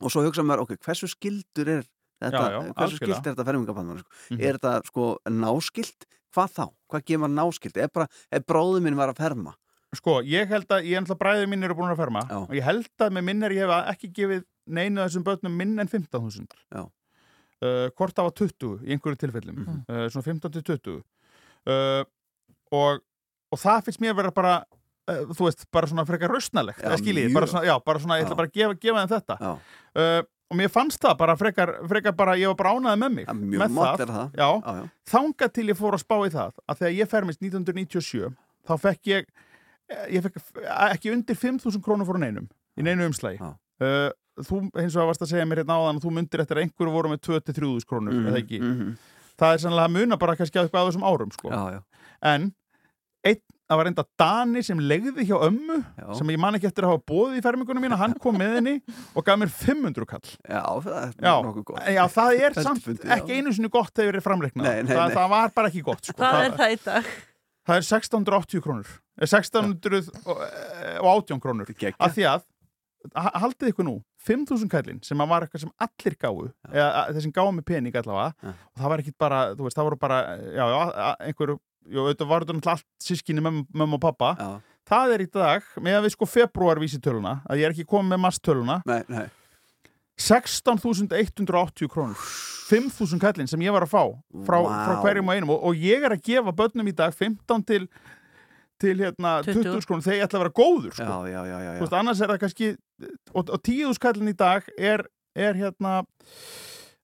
[0.00, 1.82] og svo hugsa maður, ok, hversu skildur er
[2.20, 2.96] þetta, Já, já, hversu algjörlega.
[2.96, 4.08] skilt er þetta fermingabann sko?
[4.30, 4.40] Mhm.
[4.40, 9.08] er þetta sko náskilt hvað þá, hvað gefur maður náskilt ef, ef bróður minn var
[9.12, 9.54] að ferma
[9.92, 12.36] Sko, ég held að, ég held að bræðið mín eru búin að ferma Já.
[12.46, 15.56] og ég held að með minn er ég hef ekki gefið neinu af þessum börnum
[15.58, 16.84] minn en 15.000 Já.
[16.86, 16.86] uh,
[17.96, 19.80] Hvort það var 20 í einhverju tilfellum Mhm.
[19.88, 20.96] uh, svona 15 til 20
[21.66, 22.04] uh,
[22.72, 23.00] og,
[23.52, 24.54] og það finnst mér að vera bara
[25.10, 27.34] þú veist, bara svona frekar rausnalegt Já, eða skiljið, mjög.
[27.34, 28.38] bara svona, já, bara svona ég ætla Já.
[28.38, 29.50] bara að gefa, gefa þeim þetta Já.
[29.96, 33.26] uh, og mér fannst það bara frekar, frekar bara, ég var bara ánaði með mig
[33.26, 34.30] mjög með er það.
[34.38, 34.84] Já, Já, já.
[35.10, 38.30] þangað til ég fór að spá í það að þegar ég fermist 1997
[38.70, 39.26] þá fekk ég
[40.14, 40.38] ég fekk
[40.94, 42.46] ekki undir 5.000 krónur fór neinum
[42.78, 43.50] í neinu umslægi Já.
[43.82, 44.10] uh,
[44.48, 46.94] þú hins vegar varst að segja mér hérna áðan að þú myndir eftir að einhverju
[46.96, 48.88] voru með 2-3.000 krónur Mhm, eða ekki mhm.
[49.40, 51.48] það er sannlega að muna bara kannski að eitthvað á þessum árum sko.
[51.50, 51.80] já, já.
[52.34, 52.42] en
[53.24, 56.06] einn, það var enda Dani sem legði hjá ömmu Já.
[56.18, 58.74] sem ég man ekki eftir að hafa bóðið í fermingunum mína hann kom með henni
[59.14, 62.88] og gaf mér 500 kall já, það er Já, nokkuð gott já, það er samt
[63.04, 65.16] ekki einu sinni gott þegar verið framleiknað Nei, nei, það, nei.
[65.20, 66.16] það var bara ekki gott sko.
[66.18, 67.04] Hvað er það í dag?
[67.68, 68.88] Það er 1680 krónur
[69.20, 71.68] Eh, 1618 krónur
[72.00, 72.40] af því að,
[73.14, 73.94] ha- haldið ykkur nú
[74.28, 76.42] 5.000 kallinn sem var eitthvað sem allir gáu
[76.72, 78.50] eða sem gáu með pening allavega Já.
[78.52, 80.80] og það var ekkit bara, þú veist, það voru bara já, já,
[81.30, 81.56] einhverju,
[81.94, 84.50] jú, þetta var þetta náttúrulega allt sískinni mömmu og pappa Já.
[84.92, 88.24] það er í dag, með að við sko februarvísitöluna að ég er ekki komið með
[88.26, 89.26] masstöluna Nei, nei.
[90.20, 92.16] 16.180 krónur
[92.70, 94.02] 5.000 kallinn sem ég var að fá
[94.46, 94.70] frá, Vá.
[94.84, 97.86] frá hverjum og einum og, og ég er að gefa börnum í dag 15 til
[98.80, 99.84] til hérna 20, 20.
[99.88, 101.04] krónur þegar ég ætla að vera góður sko.
[101.04, 101.80] Já, já, já, já, Þú já.
[101.82, 102.68] veist, annars er það kannski
[103.34, 106.00] og, og 10.000 kallinn í dag er, er hérna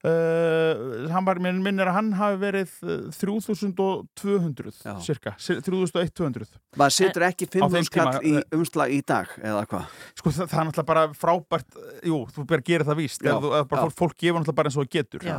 [0.07, 4.93] Uh, hann var, minn, minn er að hann hafi verið uh, 3200 Já.
[5.03, 6.45] cirka, 3100
[6.79, 9.97] Maður setur ekki Á þeim 500 skall tíma, í eh, umslag í dag eða hvað
[10.21, 13.33] sko það, það er náttúrulega bara frábært jú, þú ber að gera það víst Já,
[13.33, 15.37] Ef þú, ef bara fólk, fólk gefur náttúrulega bara eins og það getur Já.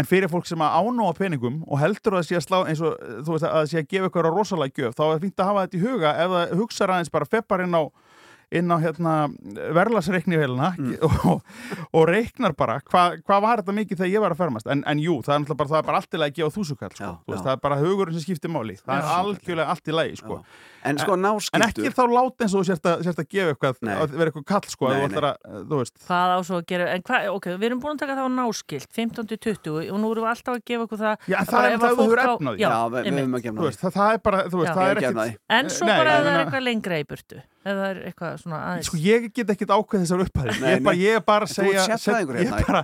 [0.00, 2.84] en fyrir fólk sem að ánóa peningum og heldur að það sé að slá eins
[2.86, 2.96] og
[3.26, 5.50] þú veist að það sé að gefa ykkur á rosalega gjöf þá er fínt að
[5.50, 7.82] hafa þetta í huga ef það hugsa aðeins bara feppar inn á
[8.48, 9.14] inn á hérna
[9.76, 10.94] verðlagsreiknivélina Mm.
[11.30, 11.42] og,
[11.92, 15.00] og reiknar bara hvað hva var þetta mikið þegar ég var að fermast en, en
[15.02, 17.04] jú, það er náttúrulega bara, það er bara allt í lagi að gefa þúsukall sko.
[17.04, 17.38] Já, já.
[17.44, 19.12] það er bara hugurinn sem skiptir máli það er Já.
[19.18, 20.38] algjörlega allt í lagi sko.
[20.86, 23.54] En sko en náskiptur ekki þá láta eins og þú sért að, sért að gefa
[23.54, 23.94] eitthvað Nei.
[23.94, 25.28] að vera eitthvað kall sko, Nei, að,
[25.72, 28.16] þú veist Hvað á svo að gera, en hvað, ok, við erum búin að taka
[28.18, 31.52] það á náskilt, 15-20 og nú erum við alltaf að gefa okkur það Já, að
[31.52, 32.56] það er ef það þú á því.
[32.62, 35.28] Já, við, höfum að gefna það, það er bara, þú veist, það er því.
[35.58, 38.36] En svo Nei, bara að það er eitthvað lengra í burtu eða það er eitthvað
[38.42, 41.02] svona aðeins Sko, ég get ekkert ákveð þessar upphæðir Nei, ég, er bara- nei.
[41.04, 42.58] ég er bara að segja sérfræðingur set- ég, hérna.
[42.58, 42.82] er bara,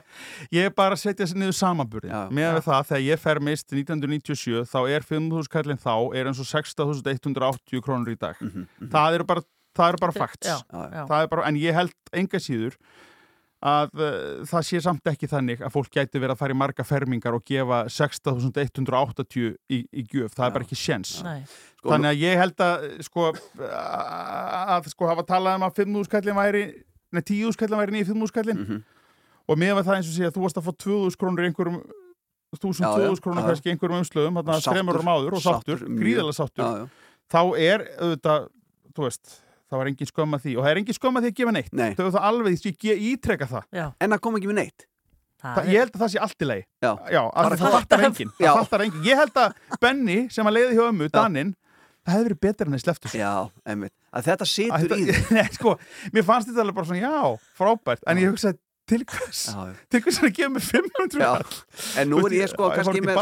[0.59, 2.21] ég er bara að setja sér niður samanburði Já.
[2.31, 6.41] með við það, þegar ég fer mist 1997, þá er 5.000 kallinn þá er eins
[6.43, 8.93] og 6.180 krónur í dag Mhm, mhm.
[8.93, 9.47] það eru bara,
[9.79, 12.77] það eru bara facts Já, Já, er bara, en ég held enga síður
[13.65, 16.85] að uh, það sé samt ekki þannig að fólk gæti verið að fara í marga
[16.85, 20.49] fermingar og gefa 6.180 í, í gjöf, það Já.
[20.51, 21.39] er bara ekki sjens Nei.
[21.79, 23.31] Sko, Þannig að ég held að sko,
[23.71, 26.65] að sko hafa talað um að 5.000 skallin væri
[27.15, 28.83] nei 10.000 skallin væri nýja 5.000 skallin mhm.
[29.49, 31.81] og með það eins og sé að þú varst að fá 2.000 krónur í einhverjum
[32.55, 33.49] 1.000, Já, já, 2.000 krónur já.
[33.49, 36.05] kannski í einhverjum umslöðum þarna Sáttur, þremur árum áður og sáttur, sáttur, mjög.
[36.05, 37.04] gríðalega sáttur Já, já.
[37.33, 38.49] Þá er auðvitað,
[38.95, 39.37] þú veist
[39.71, 41.55] það var engin skömm að því og það er engin skömm að því að gefa
[41.57, 41.73] neitt.
[41.75, 41.95] Nei.
[41.99, 43.65] þau það alveg, ég ge- ítreka það.
[43.75, 44.87] Já, En það kom ekki með neitt.
[45.45, 46.91] Það Það, ég held að það sé allt í leið Já.
[47.13, 48.31] Já, að það fattar enginn.
[48.39, 48.57] Það
[48.87, 49.03] enginn.
[49.05, 51.51] Ég held að Benny sem að leiði hjá ömmu, Daninn
[52.05, 53.21] það hefði verið betur en þeir sleftu sér.
[53.25, 53.33] Já,
[53.73, 53.93] einmitt.
[54.15, 55.05] Að þetta Að situr í
[55.37, 55.75] Nei, sko,
[56.15, 58.05] mér fannst þetta alveg bara svona, já, frábært.
[58.09, 58.59] En ég hugsaði,
[58.89, 59.43] til hvers
[59.93, 61.31] til hvers er að gefa mig 500 Já.
[61.39, 61.61] kall?
[62.01, 63.21] En nú er ég sko að kannski með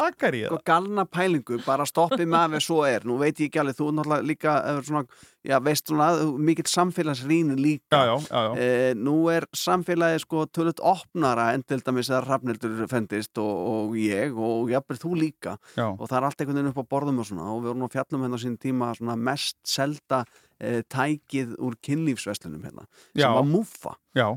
[0.48, 3.78] sko, galna pælingu bara stoppið með að við svo er nú veit ég ekki alveg,
[3.78, 5.02] þú er náttúrulega líka eh, svona,
[5.46, 6.08] já, veist svona,
[6.50, 8.66] mikill samfélagsrýni líka Já, já, já, já.
[8.66, 13.98] Eh, nú er samfélagið sko tölut opnara en til dæmis að Rafnildur fendist og, og
[14.00, 17.28] ég og jafnvel þú líka og það er allt einhvern veginn upp á borðum og
[17.30, 20.24] svona og við vorum fjallum hérna á sín tíma svona mest selda
[20.58, 24.28] eh, tækið úr kynlífsveslunum hérna sem var múfa, já.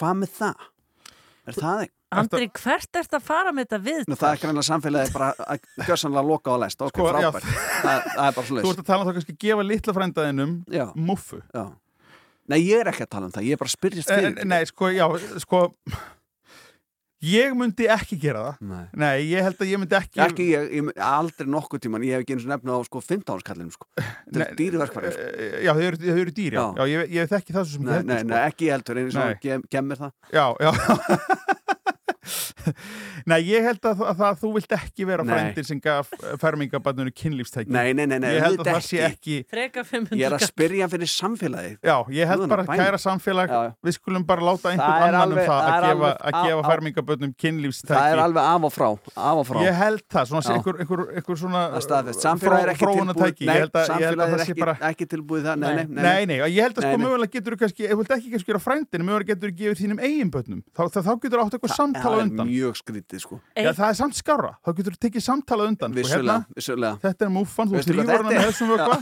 [0.00, 0.70] hvað með það?
[1.44, 1.94] Er það ekki?
[2.14, 4.02] Andri, hvert ert að fara með þetta við?
[4.06, 7.48] Nú, það er greinlega samfélagið bara að gjössanlega loka á læst, ok, Sko, frábært.
[7.82, 9.94] Það, það er bara svo Þú ert að tala um það kannski að gefa litla
[9.98, 10.52] frændaðinum
[11.08, 11.40] muffu.
[11.50, 11.64] Já.
[12.52, 14.48] Nei, ég er ekki að tala um það, ég er bara að spyrjast en, fyrir.
[14.52, 15.06] Nei, sko, já,
[15.42, 15.62] sko
[17.30, 18.82] ég myndi ekki gera það Nei.
[19.02, 22.24] Nei, ég held að ég myndi ekki Ekki ég, ég, aldrei nokkuð tíman, ég hef
[22.26, 23.88] ekki eins og nefna á sko 15 árskallinum sko.
[24.02, 25.28] Þetta er dýriverkfæri sko.
[25.30, 26.84] Eh, Já, þau eru, eru dýr, já, Já.
[26.94, 29.32] ég, ég þekki það svo sem Nei, nei, heldur, nei, ekki ég heldur, Nei.
[29.44, 30.72] gem, gemmir það Já, já
[33.30, 35.32] Nei, ég held að, að það, þú vilt ekki vera Nei.
[35.34, 36.10] frændir sem gaf
[36.42, 37.70] fermingabarninu kynlífstæki.
[37.74, 39.38] Nei, nei, nei, nei, Ég held að það sé ekki.
[39.50, 41.76] Freka 500 Ég er að spyrja fyrir samfélagið.
[41.84, 42.80] Já, ég held bara bænum.
[42.82, 43.48] kæra samfélag.
[43.54, 43.72] Já, já.
[43.88, 46.48] Við skulum bara láta einhvern er annan alveg- um það það að gefa, alveg- að
[46.48, 47.94] gefa á- fermingabönnum kynlífstæki.
[47.98, 49.58] Það er alveg af og frá, af og frá.
[49.64, 53.34] Ég held það, svona einhver, einhver, einhver svona Það er er ekki tilbúið.
[53.44, 53.80] Nei, að, að
[54.24, 56.78] það er ekki, bara ekki tilbúið það Nei, nei, nei, Nei, nei, og ég held
[56.78, 59.50] að sko mögulega getur þú kannski, ég held ekki kannski gera frændinu, mögulega getur
[62.04, 62.48] þú eitthvað samtala Það er undan.
[62.50, 65.90] mjög skrítið sko Já, það er samt skára, þá getur þú tekið samtala undan.
[65.94, 68.68] Sko, Vissulega, hérna, vissulega þetta er múffan, þú Veistu hvað þrýfur hana þetta með þessum
[68.74, 68.96] vökva,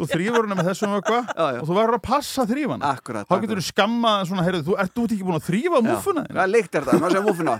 [0.00, 1.60] þú þrýfur hana með þessum já.
[1.60, 2.92] og þú verður að passa þrýfana.
[2.94, 6.24] Akkurat, Þá getur þú skammað svona, heyrðu, þú ert út ekki búin að þrýfa múffuna
[6.26, 6.38] þína?
[6.40, 7.00] Hvað leikt er þetta?
[7.00, 7.58] Má segja múfuna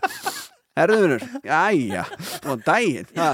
[0.78, 2.04] Herðunur, jæja,
[2.46, 3.32] og daginn ha.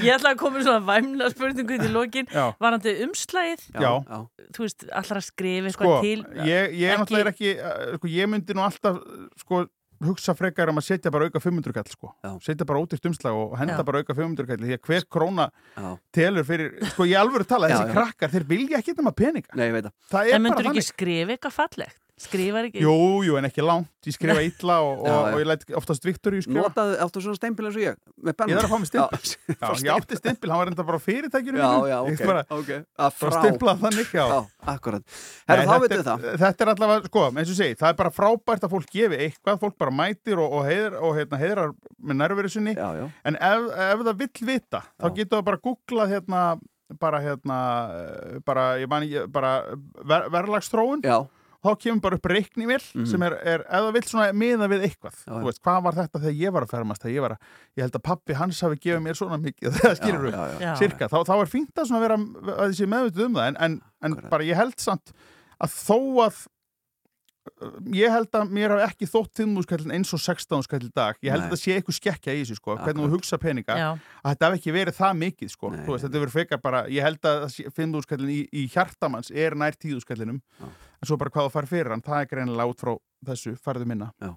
[0.00, 2.46] Ég ætla að koma með svona væmla spurningu í lokin Já.
[2.62, 3.90] Varandi umslægið Já.
[4.00, 4.18] já.
[4.56, 8.10] Þú veist, allar að skrifa Sko, eitthvað til ég, ég er náttúrulega ekki, uh, sko,
[8.14, 8.98] ég myndi nú alltaf,
[9.42, 9.62] sko,
[10.04, 12.10] hugsa frekar um að setja bara auka 500 kall, sko.
[12.44, 13.84] Setja bara ódýrt umslag og henda Já.
[13.88, 15.92] bara auka 500 kall, því að hver króna Já.
[16.12, 17.94] telur fyrir, sko, ég alveg tala, Já, þessi já.
[17.96, 19.54] krakkar, þeir vilja ekki nema peninga.
[19.56, 20.88] Nei, það er En bara myndur ekki þannig.
[20.90, 22.00] skrifa eitthvað fallegt?
[22.16, 22.80] Skrifar ekki?
[22.80, 22.92] Jú,
[23.26, 23.90] jú, en ekki langt.
[24.06, 25.32] Ég skrifa illa og, Já, og, já.
[25.34, 26.62] og ég læt oftast Viktoríu skrifa.
[26.62, 29.32] Notaðu, áttu svona steimpil eins og ég Ég þarf að fá mig stimpil.
[29.50, 31.90] Já, Já, ég átti stimpil, hann var enda bara fyrirtækjunum já, mínu.
[31.90, 34.24] já, Ég ok, bara, ok Að bara frá stimplað þannig, já.
[34.32, 34.38] Já,
[34.72, 35.18] akkurat
[35.50, 37.90] Herra, Nei, þá þetta veitum við það Þetta er allavega, sko, eins og segi, það
[37.92, 41.42] er bara frábært að fólk gefi eitthvað, fólk bara mætir og, og, heiðar, og heitna,
[41.42, 42.24] heiðrar með
[42.76, 45.14] Já, já, en ef, ef það vill vita, þá Já.
[45.20, 46.42] getur það bara googlað hérna,
[47.00, 47.58] bara hérna,
[48.46, 49.52] bara, ég man ekki, bara
[50.06, 51.18] ver, verðlagsþróun, já,
[51.66, 53.06] þá kemur bara upp reiknivél Mhm.
[53.10, 56.22] sem er, er, ef það vill svona miða við eitthvað, Já, veist, hvað var þetta
[56.24, 57.38] þegar ég var að fermast, ég var að,
[57.76, 60.28] ég held að pappi hans hafi gefið mér svona mikið, það skilur
[60.62, 60.74] Já.
[60.80, 64.18] cirka, þá, þá er fínt að vera að þessi meðvituð um það, en, en, en
[64.30, 65.12] bara ég held samt
[65.60, 66.46] að þó að
[67.96, 71.18] ég held að mér hafi ekki þótt 5.000 skallin eins og 16 skall í dag
[71.24, 71.48] ég held Nei.
[71.48, 73.88] að það sé eitthvað skekkja í þessu sko, hvernig þú hugsa peninga Já.
[74.22, 75.72] að þetta hef ekki verið það mikið sko.
[75.76, 79.56] Þú veist, þetta hefur frekar bara, ég held að 5.000 skallin í, í hjartamanns er
[79.58, 82.82] nær 10.000 skallinum en svo bara hvað þú fær fyrir hann, það er greinilega út
[82.82, 82.94] frá
[83.26, 84.32] þessu farðu minna Já.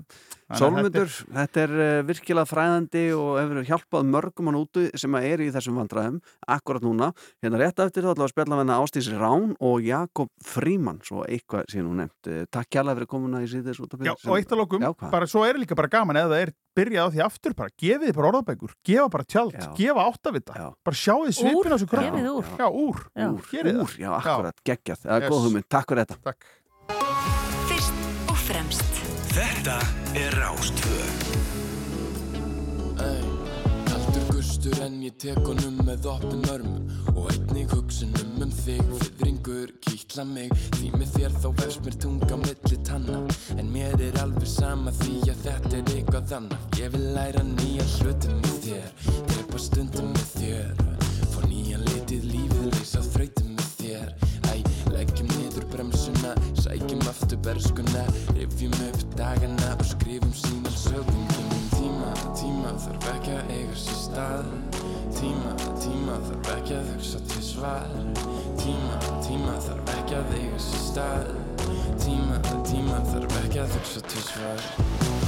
[0.60, 5.52] Sólmundur, þetta er uh, virkilega fræðandi og hefur hjálpað mörgum hann úti sem eru í
[5.54, 6.18] þessum vandræðum
[6.50, 7.12] akkurat núna.
[7.44, 11.22] Hérna rétt eftir þá ætlum við að spjalla venna Ástísi Rán og Jakob Fríman, svo
[11.30, 12.32] eitthvað síðan hún nefnt.
[12.34, 15.12] Eh, Takk kjærlega fyrir komuna í af Já, og eitt að lokum, Já, hvað?
[15.14, 18.14] bara svo er líka bara gaman eða það er byrjað á því aftur bara, gefið
[18.16, 20.54] bara orðabækur, gefa bara tjald, gefa áttavita,
[20.86, 22.20] bara sjáðu svipin á þessu krökkum.
[22.20, 22.52] gefið úr.
[22.56, 23.02] Já, úr.
[23.20, 23.28] Já.
[23.30, 23.82] Úr, Gerið það.
[23.84, 24.62] úr, já, akkurat,
[28.50, 29.02] fremst.
[29.30, 29.78] Þetta
[30.18, 30.98] er Rástvö
[33.00, 33.28] Ey,
[33.86, 39.74] kaldur gustur en ég tek honum með opnum örmum og einnig hugsunum um þig fyrringur
[39.86, 40.54] kýtla mig.
[40.78, 43.22] Því með þér þá verðst mér tunga milli tanna.
[43.56, 46.68] En mér er alveg sama því að þetta er eitthvað annað.
[46.82, 48.90] Ég vil læra nýja hlutum með þér
[49.32, 50.88] drepa stundum með þér.
[51.30, 53.39] Fá nýjan litið lífið leysa þrautum
[57.10, 58.04] aftur berskuna
[58.36, 64.00] rifjum upp dagana og skrifum sína sögum kemum tíma, tíma þarf ekki að eiga sér
[64.04, 64.52] stað.
[65.20, 65.54] Tíma,
[65.84, 67.88] tíma þarf ekki að hugsa til svar.
[68.62, 71.34] Tíma, tíma þarf ekki að eiga sér stað.
[72.06, 75.19] Tíma, tíma þarf ekki að hugsa til svar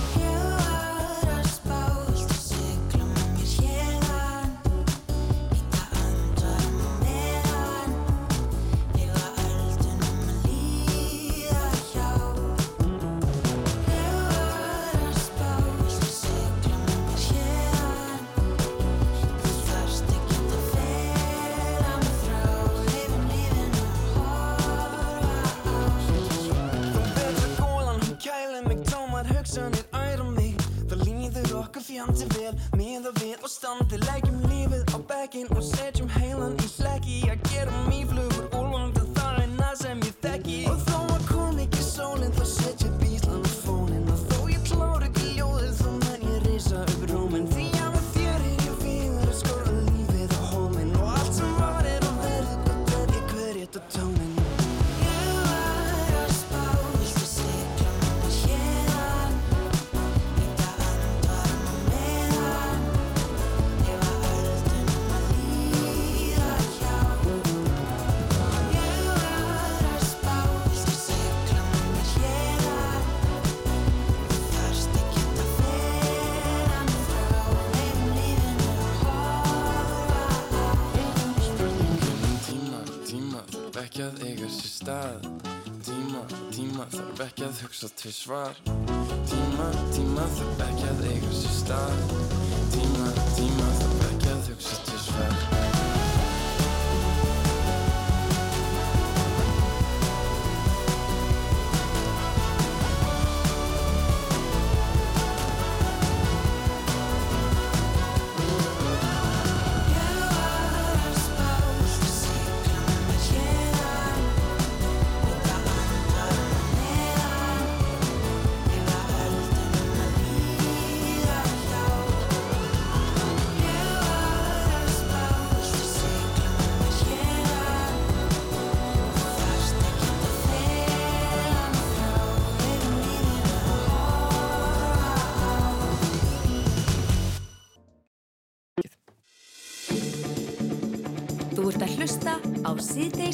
[87.82, 88.54] ekki að hugsa til svar.
[89.26, 91.98] Tíma, tíma þarf ekki að eiga sér stað.
[92.76, 93.91] Tíma, tíma þarf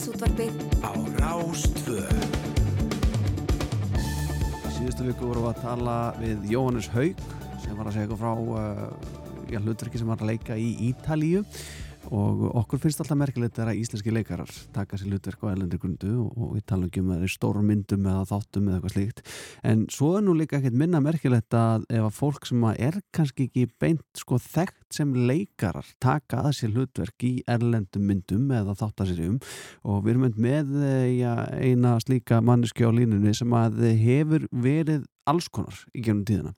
[0.08, 2.04] síðdeis útvarpið Á Rástvö
[4.78, 7.20] Síðustu viku vorum við að tala við Jóhannes Haug
[7.64, 11.44] sem var að segja eitthvað frá uh, hlutverki sem var að leika í Ítalíu
[12.14, 16.54] og okkur finnst alltaf merkilegt að íslenski leikarar taka sér hlutverk á erlendir grundu og,
[16.56, 19.24] við talum ekki um að það er stórum myndum eða þáttum eða eitthvað slíkt
[19.72, 23.00] en svo er nú líka ekkert minna merkilegt að ef að fólk sem að er
[23.16, 28.78] kannski ekki beint sko þekkt sem leikarar taka að sér hlutverk í erlendum myndum eða
[28.80, 29.38] þáttaserjum
[29.84, 35.06] og við erum með eh, já, eina slíka manneski á línunni sem að hefur verið
[35.28, 36.56] alls konar í gennum tíðina.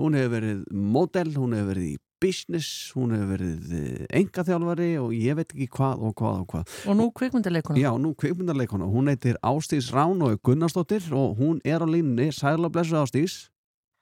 [0.00, 5.36] Hún hefur verið model, hún hefur verið í business, hún hefur verið engaþjálfari og ég
[5.40, 6.76] veit ekki hvað og hvað og hvað.
[6.92, 7.80] Og nú kvikmyndarleikuna.
[7.82, 8.88] Já, nú kvikmyndarleikuna.
[8.92, 12.30] Hún heitir Ástís Rán og Gunnarsdóttir og hún er á línunni.
[12.32, 13.36] Sæla blessu Ástís.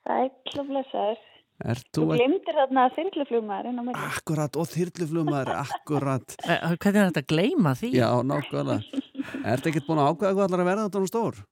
[0.06, 1.26] Sæl og blessaður.
[1.60, 2.14] Er Þú þú...
[2.16, 3.96] glimtir þarna þyrluflugmaðurinn á mig.
[4.00, 6.36] Akkurat, og þyrluflumar, akkurat.
[6.48, 7.90] Eh, Hvernig er þetta að gleyma því?
[7.98, 9.02] Já, nákvæmlega.
[9.44, 11.42] Ertu ekkert búin að ákveða hvað allar að verða þetta nú stór?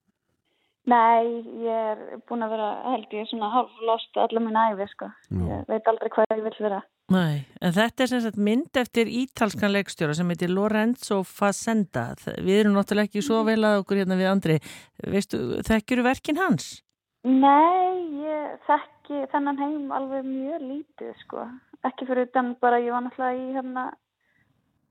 [0.88, 1.24] Nei,
[1.60, 5.10] ég er búin að vera, held ég, svona hálf lost allar mín æfi, sko.
[5.36, 6.80] Ég veit aldrei hvað ég vil vera.
[7.12, 12.10] Nei, en þetta er sem sagt mynd eftir ítalskan leikstjóra sem heitir Lorenzo Facenda.
[12.44, 14.58] Við erum náttúrulega ekki svo vel að okkur hérna við andri.
[15.04, 16.66] Veistu, þekkjuru verkin hans?
[17.28, 21.48] Nei, ég þekki þennan heim alveg mjög lítið, sko.
[21.88, 23.88] Ekki fyrir utan bara, ég var náttúrulega í hérna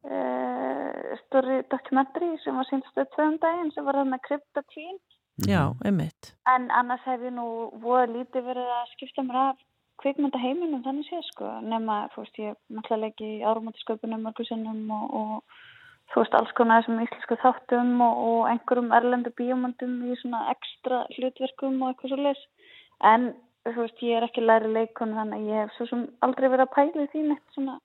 [0.09, 4.97] uh, stóri dokumentari sem var sínstöð tvöðum daginn sem var hérna Krypta Teen.
[5.45, 6.33] Já, einmitt.
[6.49, 9.63] En annars hef ég nú voða lítið verið að skipta mér af
[10.01, 11.49] kvikmynda heiminum þannig sé sko.
[11.65, 15.59] Nema, þú veist, ég náttúrulega leiki í árumótisköpunum mörgursinnum og, og
[16.13, 21.03] þú veist, alls konar þessum íslensku þáttum og, og einhverjum erlendu bíómyndum í svona ekstra
[21.17, 22.43] hlutverkum og eitthvað svo leis
[23.11, 23.29] en
[23.67, 26.65] þú veist, ég er ekki læri leikun þannig að ég hef svo sem aldrei verið
[26.65, 27.77] að pæla í því neitt svona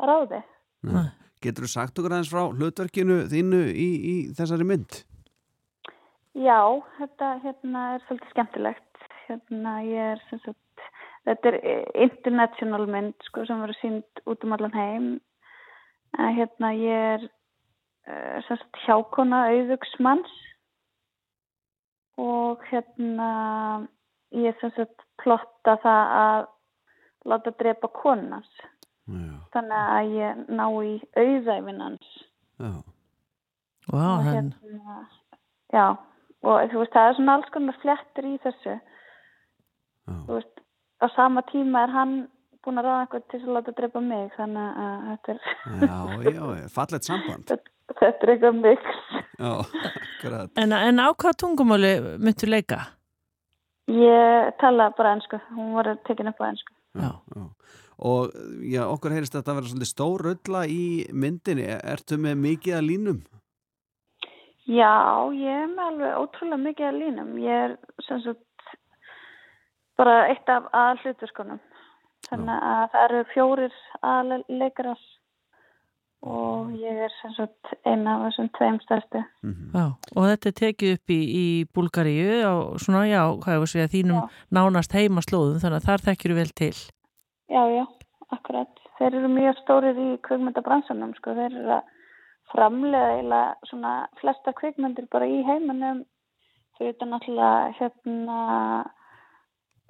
[0.00, 0.40] ráði.
[1.44, 5.02] Getur þú sagt okkur aðeins frá hlutverkinu þínu í, í þessari mynd?
[6.36, 6.60] Já,
[6.98, 9.04] þetta hérna er svolítið skemmtilegt.
[9.26, 10.84] Hérna ég er sagt,
[11.24, 15.08] þetta er eh, international mynd sko sem verður sínd út um allan heim.
[16.16, 17.26] En hérna ég er
[18.06, 20.34] sem sagt hjákona auðugsmanns
[22.22, 23.30] og hérna
[24.30, 26.46] ég er sagt plotta það að
[27.26, 28.50] láta drepa konans.
[29.54, 32.12] Þannig að ég ná í auðæfin hans.
[32.58, 32.72] Já.
[33.86, 34.94] Vá, Og hann, hérna,
[35.70, 35.84] já,
[36.46, 38.78] og þú veist, það er svona alls konar flettir í þessu.
[40.06, 40.64] Þú veist,
[41.02, 42.16] á sama tíma er hann
[42.66, 45.40] búin að ráða eitthvað til að láta drepa mig, þannig að þetta er,
[45.82, 45.98] Já,
[46.34, 47.54] já, fallet samband.
[48.00, 48.92] þetta er eitthvað mix.
[49.36, 49.52] Já,
[49.90, 50.52] akkurat.
[50.62, 52.80] en, en á hvað tungumáli myndu leika?
[53.86, 56.74] Ég tala bara ennsku, hún var tekin upp á ennsku.
[56.96, 57.12] Já.
[57.36, 57.44] já.
[57.96, 58.34] Og
[58.66, 61.68] já, okkur heyrist þetta að vera svolítið stór ölla í myndinni.
[61.80, 63.20] Ertu með mikið að línum?
[64.66, 67.34] Já, ég er með alveg ótrúlega mikið að línum.
[67.38, 68.72] Ég er sem sagt
[69.98, 71.60] bara eitt af aðhlutverkunum.
[72.26, 75.04] Þannig að það eru fjórir aðleikarar
[76.26, 79.22] og ég er sem sagt eina af þessum tveim stærstu.
[79.46, 79.84] Já,
[80.16, 81.46] og þetta er tekið upp í, í
[81.76, 86.06] Búlgaríu á svona, já, hvað ég var að segja, þínum nánast heimaslóðum, þannig að þar
[86.08, 86.72] þekkjur vel til.
[87.52, 87.84] Já, já,
[88.34, 88.82] akkurat.
[88.98, 91.36] Þeir eru mjög stórir í kvikmyndabransanum, sko.
[91.36, 91.92] Þeir eru að
[92.56, 96.04] framlega eiginlega svona flesta kvikmyndir bara í heiminum
[96.78, 98.38] fyrir þetta náttúrulega hérna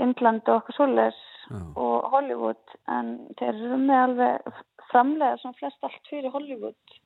[0.02, 1.22] Indland og okkur svoleiðis
[1.78, 6.96] og Hollywood en þeir eru með alveg framlega svona flest allt fyrir Hollywood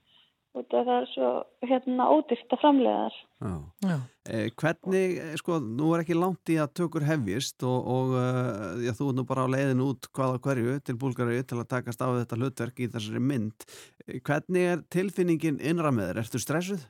[0.57, 1.29] og það er svo
[1.63, 3.19] hérna ódýrt að framlega þar.
[3.41, 3.53] Já.
[3.87, 3.97] Já.
[4.31, 8.81] Eh, hvernig, eh, sko, nú er ekki langt í að tökur hefjist og, og uh,
[8.83, 12.03] já, þú er nú bara á leiðin út hvaða hverju til Búlgaríu til að takast
[12.03, 13.69] á við þetta hlutverk í þessari mynd.
[14.07, 16.23] Eh, Hvernig er tilfinningin innra með þér?
[16.25, 16.89] Ertu stressuð?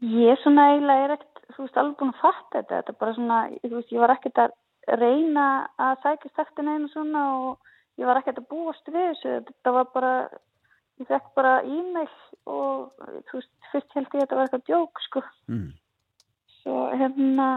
[0.00, 2.76] Ég svona eiginlega er ekkert, þú veist, alveg búin að fatta þetta.
[2.76, 4.54] Þetta er bara svona, þú veist, ég var ekkert að
[5.00, 5.48] reyna
[5.80, 9.34] að sækja staktin einu svona og ég var ekkert að búast við þessu.
[9.48, 10.14] Þetta var bara,
[11.00, 12.10] ég fekk bara e-mail
[12.50, 12.90] og,
[13.30, 15.22] þú veist, fyrst held ég að þetta var eitthvað djók, sko.
[15.48, 15.68] Mm.
[16.60, 17.48] Svo hérna,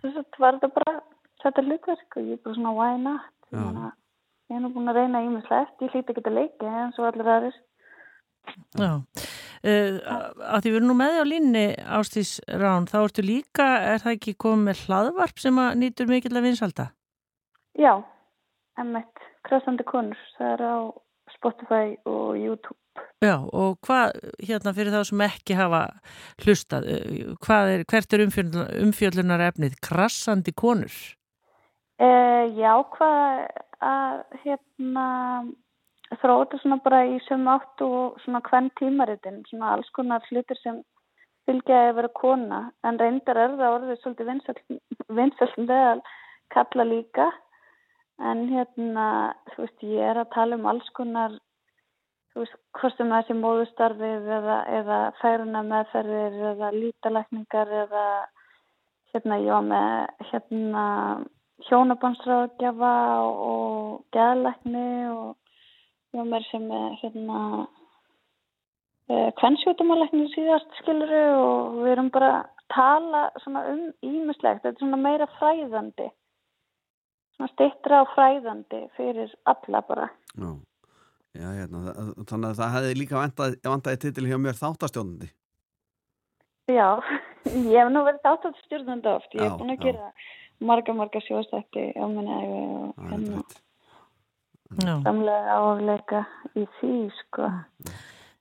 [0.00, 0.94] þess að var þetta bara,
[1.42, 3.28] þetta hlutverk og ég er bara svona, why not?
[3.52, 3.92] Ég, meina,
[4.50, 7.30] ég er nú búin að reyna ímislegt, ég hlýti ekki að leika eins og allir
[7.36, 7.60] aðrir.
[8.76, 9.98] Já, uh,
[10.50, 14.16] að því við erum nú með á línni Ástís Rán, þá ertu líka, er það
[14.18, 16.88] ekki komið með hlaðvarp sem að nýtur mikill að vinsalda?
[17.78, 17.94] Já,
[18.82, 20.76] emmitt, krasandi konur, það er á
[21.42, 22.78] Spotify og YouTube.
[23.22, 24.12] Já, og hvað,
[24.42, 25.80] hérna fyrir þá sem ekki hafa
[26.44, 27.32] hlustað, eh,
[27.72, 29.76] er, hvert er umfjöllunar, umfjöllunar efnið?
[29.82, 30.94] Krassandi konur?
[32.02, 33.46] Uh, já, hvað
[33.82, 35.06] að hérna
[36.20, 40.58] þróa þetta svona bara í sömu áttu og svona hvern tímaritin, svona alls konar hlutir
[40.60, 40.82] sem
[41.48, 44.28] fylgja að vera kona, en reyndar er það orðið svolítið
[45.16, 46.02] vinsalt meðal
[46.52, 47.30] kalla líka,
[48.30, 49.06] en hérna,
[49.52, 51.34] þú veist, ég er að tala um alls konar,
[52.32, 58.06] þú veist, hvort sem það sé móðustarfið eða, eða færuna meðferðir eða lítalækningar eða
[59.12, 60.86] hérna, var með hérna
[61.68, 62.94] hjónabansráðgjafa
[63.26, 65.36] og, geðlækni og
[66.16, 67.42] var með sem er hérna
[69.38, 75.00] kvennsjótumalækni síðast skiluru og við erum bara að tala svona um ímislegt, þetta er svona
[75.00, 76.08] meira fræðandi
[77.36, 80.50] svona stittra og fræðandi fyrir alla bara Já,
[81.38, 85.28] já hérna, það- þannig að það hefði líka vantaði, vantaði titil hjá mér þáttastjónandi.
[86.72, 86.88] Já,
[87.72, 89.84] ég hef nú verið þáttastjórnandi oft, ég Já, hef búin að já.
[89.88, 90.12] gera
[90.62, 93.42] marga, marga sjóstætti á minni æfi og hérna
[94.82, 94.94] Já.
[95.04, 96.20] samlega áleika
[96.56, 97.48] í því, sko.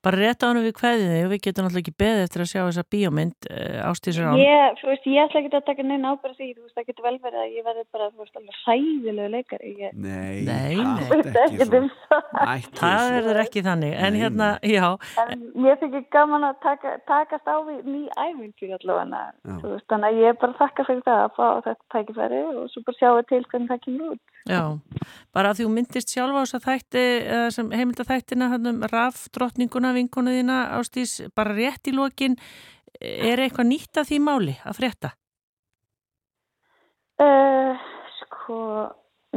[0.02, 2.62] Bara rétt ánum við kveðið þig og við getum náttúrulega ekki beðið eftir að sjá
[2.66, 3.48] þessa bíómynd
[3.86, 4.40] ástísur án.
[4.42, 7.06] Ég, þú veist, ég ætla ekki að taka neina ábyrð því, þú veist, það getur
[7.06, 9.74] vel verið að ég verði bara, þú veist, alveg sæðilegu leikari.
[9.82, 11.22] Ég, Nei, Nei, nei.
[11.46, 11.82] ekki svona.
[11.84, 12.34] um það.
[12.42, 14.88] Ætli Það verður ekki þannig, en Nei, hérna, já,
[15.22, 19.54] En mér þykir gaman að taka, takast á við ný æfintýr allavega, Já.
[19.62, 22.70] þú veist, þannig að ég er bara þakka fyrir það að fá þetta tækifæri og
[22.74, 24.31] svo bara sjáum við til hvernig það kemur út.
[24.50, 24.62] Já,
[25.36, 27.04] bara að því þú myndist sjálfa á þess að þætti,
[27.38, 32.38] eða sem heimilda þættina, hann um raf, drottninguna, vinkonu þína, ástís, bara rétt í lokin,
[33.02, 35.14] er eitthvað nýtt að því máli að frétta?
[37.22, 37.78] Uh,
[38.18, 38.58] sko,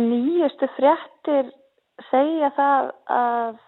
[0.01, 1.53] nýjustu fréttir
[2.11, 3.61] segja það að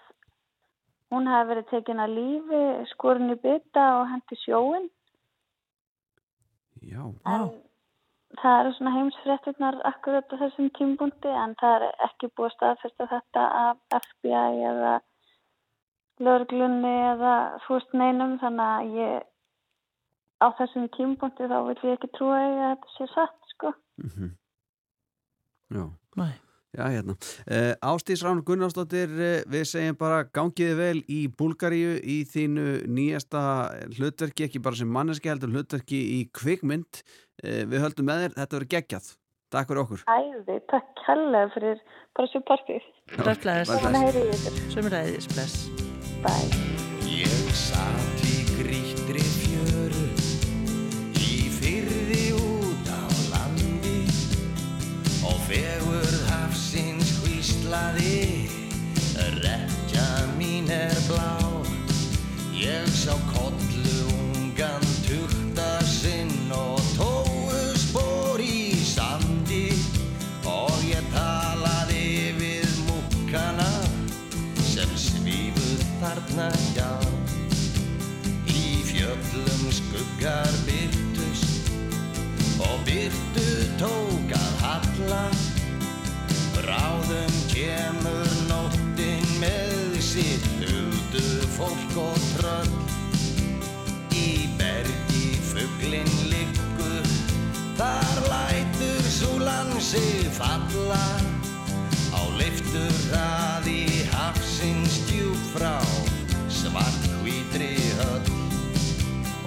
[1.13, 2.63] hún hafi verið tekin að lífi,
[2.93, 4.89] skorin í bytta og hendi sjóin.
[6.87, 7.49] Já, En
[8.41, 13.09] það eru svona heimsfréttirnar akkurat á þessum tímbúndi en það er ekki búið að staðfesta
[13.13, 14.95] þetta af FBI eða
[16.27, 17.35] lögreglunni eða
[17.67, 19.27] þú veist neinum þannig að ég
[20.41, 23.73] á þessum tímbúndi þá vil ég ekki trúa að þetta sé satt sko.
[24.05, 24.35] Mhm.
[25.77, 25.85] Já.
[26.17, 26.35] Nei.
[26.77, 27.17] Já, hérna.
[27.49, 33.45] Uh, Ástís Rán Gunnarsdóttir, uh, við segjum bara gangiði vel í Búlgaríu í þínu nýjasta
[33.97, 37.01] hlutverki, ekki bara sem manneski heldur hlutverki í kvikmynd.
[37.41, 39.09] Uh, við höldum með þér, þetta verður geggjað.
[39.57, 40.05] Takk fyrir okkur.
[40.11, 41.81] Æði, takk kærlega fyrir
[42.19, 42.91] bara svo partið.
[43.17, 44.61] Bless, Gaman að heyra í ykkur.
[44.75, 45.57] Sömuræðis, bless.
[46.27, 46.65] Bye.
[47.07, 48.16] Ég satt
[57.67, 58.47] hvíslaði
[59.43, 60.07] rekja
[60.39, 61.35] mín er blá.
[62.55, 69.73] Ég sá kollu ungan tukta sinn og tóu spór í sandi.
[70.47, 73.71] Og ég talaði við múkkana
[74.63, 76.93] sem svífuð þarna hjá.
[78.47, 81.75] Í fjöllum skuggar byrtust
[82.63, 83.51] og byrtu
[83.83, 84.57] tók að
[87.27, 91.23] Bráðum kemur nóttin með sitt huldu
[91.57, 92.77] fólk og tröll.
[94.15, 97.09] Í bergi fugglinn liggur
[97.81, 101.03] Þar lætur súlan sig falla.
[102.15, 105.83] Á leiftur hraði hafsins djúb frá
[106.47, 108.31] Svart hvítri höll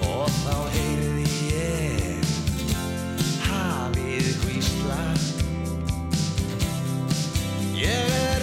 [0.04, 1.19] Og þá heyrði
[7.80, 8.39] Ég er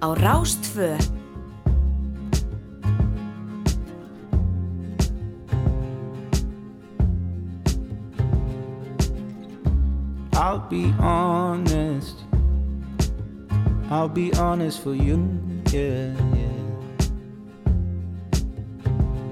[0.00, 0.96] Á Rástfö
[10.46, 12.24] I'll be honest.
[13.90, 15.18] I'll be honest for you.
[15.72, 16.46] Yeah, yeah.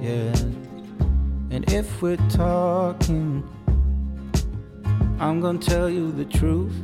[0.00, 0.34] Yeah.
[1.50, 3.42] And if we're talking,
[5.20, 6.74] I'm gonna tell you the truth.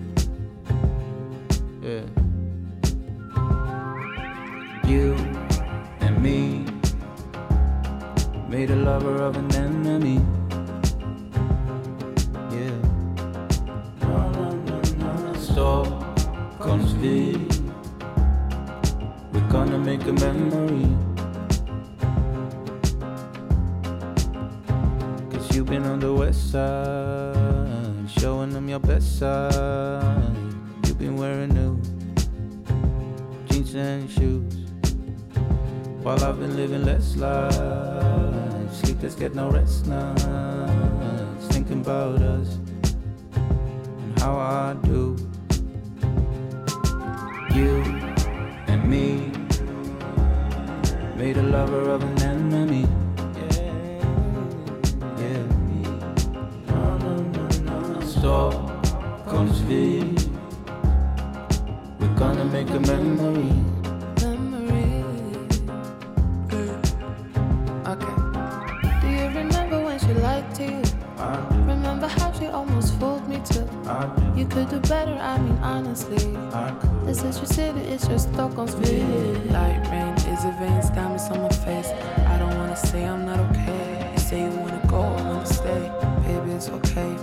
[80.41, 81.88] Is a diamonds on my face.
[82.26, 84.11] I don't wanna say I'm not okay.
[84.12, 85.82] You say you wanna go, I wanna stay.
[86.24, 87.14] Baby, it's okay.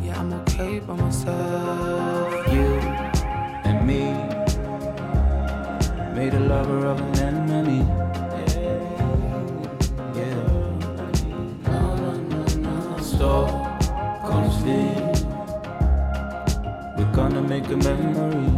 [0.00, 2.52] Yeah, I'm okay by myself.
[2.52, 2.68] You
[3.68, 4.02] and me
[6.14, 7.82] made a lover of an enemy.
[10.18, 10.34] Yeah.
[11.66, 13.02] No, no, no, no.
[13.02, 13.48] Stop,
[14.62, 14.70] V.
[16.96, 18.49] We're gonna make a memory.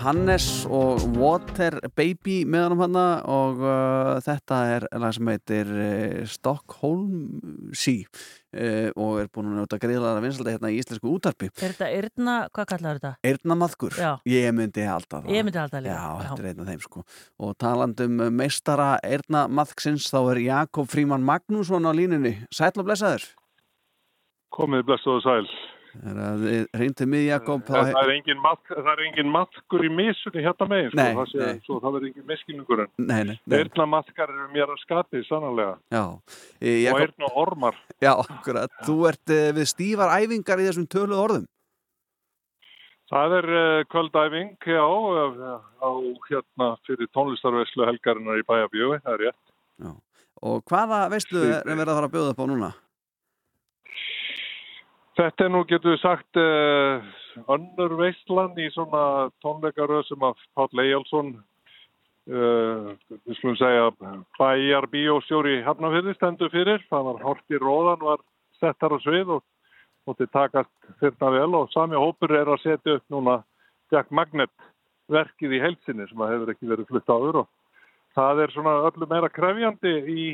[0.00, 2.96] Hannes og Water Baby með hann
[3.28, 9.58] og uh, þetta er lag sem heitir uh, Stockholm Sea uh, og er búin að
[9.58, 11.50] njóta greiðlega vinsaldi hérna í íslensku útarpi.
[11.52, 13.12] Er þetta Yrna, hvað kallar þetta?
[13.28, 14.12] Eirnamaðkur, Já.
[14.32, 15.34] ég myndi alltaf það.
[15.36, 15.98] Ég myndi alltaf líka.
[15.98, 17.04] Já, þetta er einn af þeim sko.
[17.44, 22.38] Og talandum meistara Eirnamaðksins þá er Jakob Fríman Magnússon á línunni.
[22.48, 23.28] Sæll og blessaður.
[24.56, 25.52] Komið blessuðu sæl.
[25.98, 26.42] Er að
[26.78, 27.62] reyndu mig Jakob.
[27.66, 31.48] Það er engin, mat, er engin matkur í misunni hérna megin, sko, Nei, það sé,
[31.66, 32.26] svo það verður engin
[33.34, 33.38] nei.
[33.58, 35.78] eirna matkar eru mér að skapi, sannarlega.
[35.90, 36.04] Já.
[36.60, 37.80] E, Og Jakob, eirna ormar.
[37.98, 38.12] já.
[38.86, 41.48] Þú ert uh, við stífar æfingar í þessum töluð orðum.
[43.10, 44.84] Það er uh, kvöldæfing, já,
[45.82, 45.90] á
[46.28, 49.98] hérna fyrir tónlistarveslu helgarinnar í bæjabjöfi, það er rétt.
[50.40, 52.70] Og hvaða veistu er verið að fara að bjóða upp á núna?
[55.20, 60.80] Þetta er nú, getur við sagt, uh, önnur veistlan í svona tónleikaröð sem að Páll
[60.80, 61.34] Eyjálsson,
[62.30, 62.86] uh,
[63.26, 63.90] við skulum segja,
[64.38, 66.80] bæjar bíóstjóri Hafnafyrði stendur fyrir.
[66.88, 68.24] Það var Horti Róðan, var
[68.62, 69.44] settar á svið og
[70.08, 73.40] móti takast þyrna vel og sami hópur er að setja upp núna
[73.92, 74.52] Jack Magnet
[75.12, 77.50] verkið í heilsinni sem að hefur ekki verið flutt áður og
[78.16, 80.28] það er svona öllu meira krefjandi í,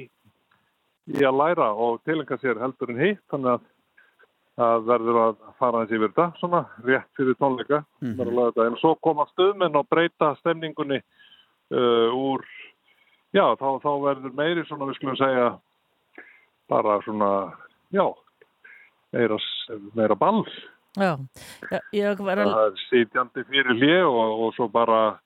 [1.11, 3.66] í að læra og tilenga sér heldur en hitt þannig að
[4.57, 7.82] það verður að fara eins yfir þetta svona rétt fyrir tónleika.
[8.00, 8.20] Mm.
[8.66, 12.44] en svo koma stöðmenn og breyta stemningunni uh, úr
[13.36, 15.50] já þá, þá verður meiri svona við skulum segja
[16.70, 17.30] bara svona
[17.92, 18.07] já
[19.12, 19.38] meira,
[19.94, 20.44] meira ball.
[20.96, 21.12] Já,
[21.70, 22.48] Já, ég var að...
[22.48, 25.18] það er sitjandi fyrir hlje og, og svo bara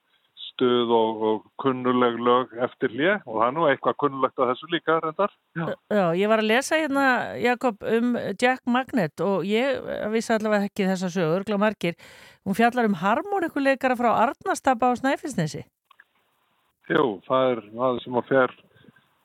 [0.60, 4.68] stuð og, og kunnuleg lög eftir hlje og það er nú eitthvað kunnulegt að þessu
[4.74, 5.64] líka reyndar já.
[5.88, 7.04] Já, ég var að lesa hérna,
[7.40, 9.80] Jakob, um Jack Magnet og ég
[10.12, 11.96] vissi allavega ekki þessa sögur, glá margir.
[12.44, 15.64] Hún fjallar um harmonikuleikara frá Arnastapa á Snæfellsnesi.
[16.90, 18.54] Jú, það er maður sem að fer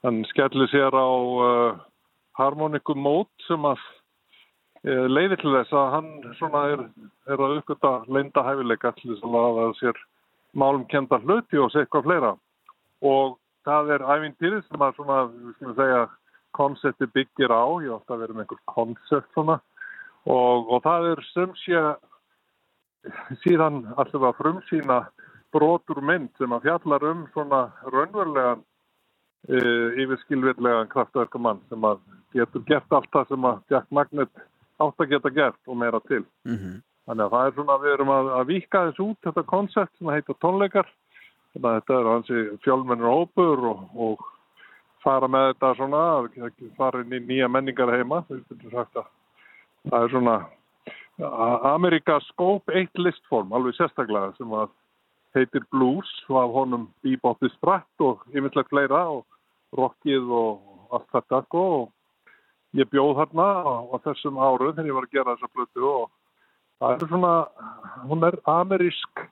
[0.05, 1.77] hann skellir sér á uh,
[2.39, 3.83] harmonikum mót sem að
[4.85, 6.81] leiði til þess að hann svona er,
[7.25, 10.01] er að uppgöta leinda hæfileika til þess að laða sér
[10.55, 12.33] málum kenda hluti og eitthvað fleira
[13.05, 13.37] og
[13.67, 16.01] það er æfintýrið sem að svona, við skulum segja,
[16.55, 19.57] konsepti byggir á, ég hef alltaf verið með einhver konsept svona
[20.25, 21.81] og, og það er sem sé
[23.43, 25.01] síðan alltaf að frumsýna
[25.55, 28.63] brotur mynd sem að fjallar um svona raunverulegan
[29.47, 29.59] e,
[30.03, 32.01] yfirskilvirlegan kraftverkumann sem að
[32.35, 34.43] getur gert allt það sem að Jack Magnet
[34.83, 36.25] átt að geta gert og meira til.
[36.47, 36.81] Mhm.
[37.05, 40.13] Þannig að það er svona, við erum að, að vika þess út þetta koncept sem
[40.13, 40.87] heitir tónleikar.
[41.53, 44.25] Þannig að þetta er hansi fjölmennur hópur og, og
[45.05, 46.03] fara með þetta svona,
[46.79, 48.23] fara inn í nýja menningar heima.
[48.29, 50.39] Það er svona
[51.75, 54.57] Amerika Scope 1 listform, alveg sérstaklega, sem
[55.35, 59.23] heitir blues af honum bebopið spratt og yfirlega fleira og
[59.75, 64.97] rockið og allt þetta sko og ég bjóð þarna á, á þessum áru þegar ég
[64.97, 66.05] var að gera þessa blötu og
[66.79, 67.33] það er svona,
[68.09, 69.23] hún er amerísk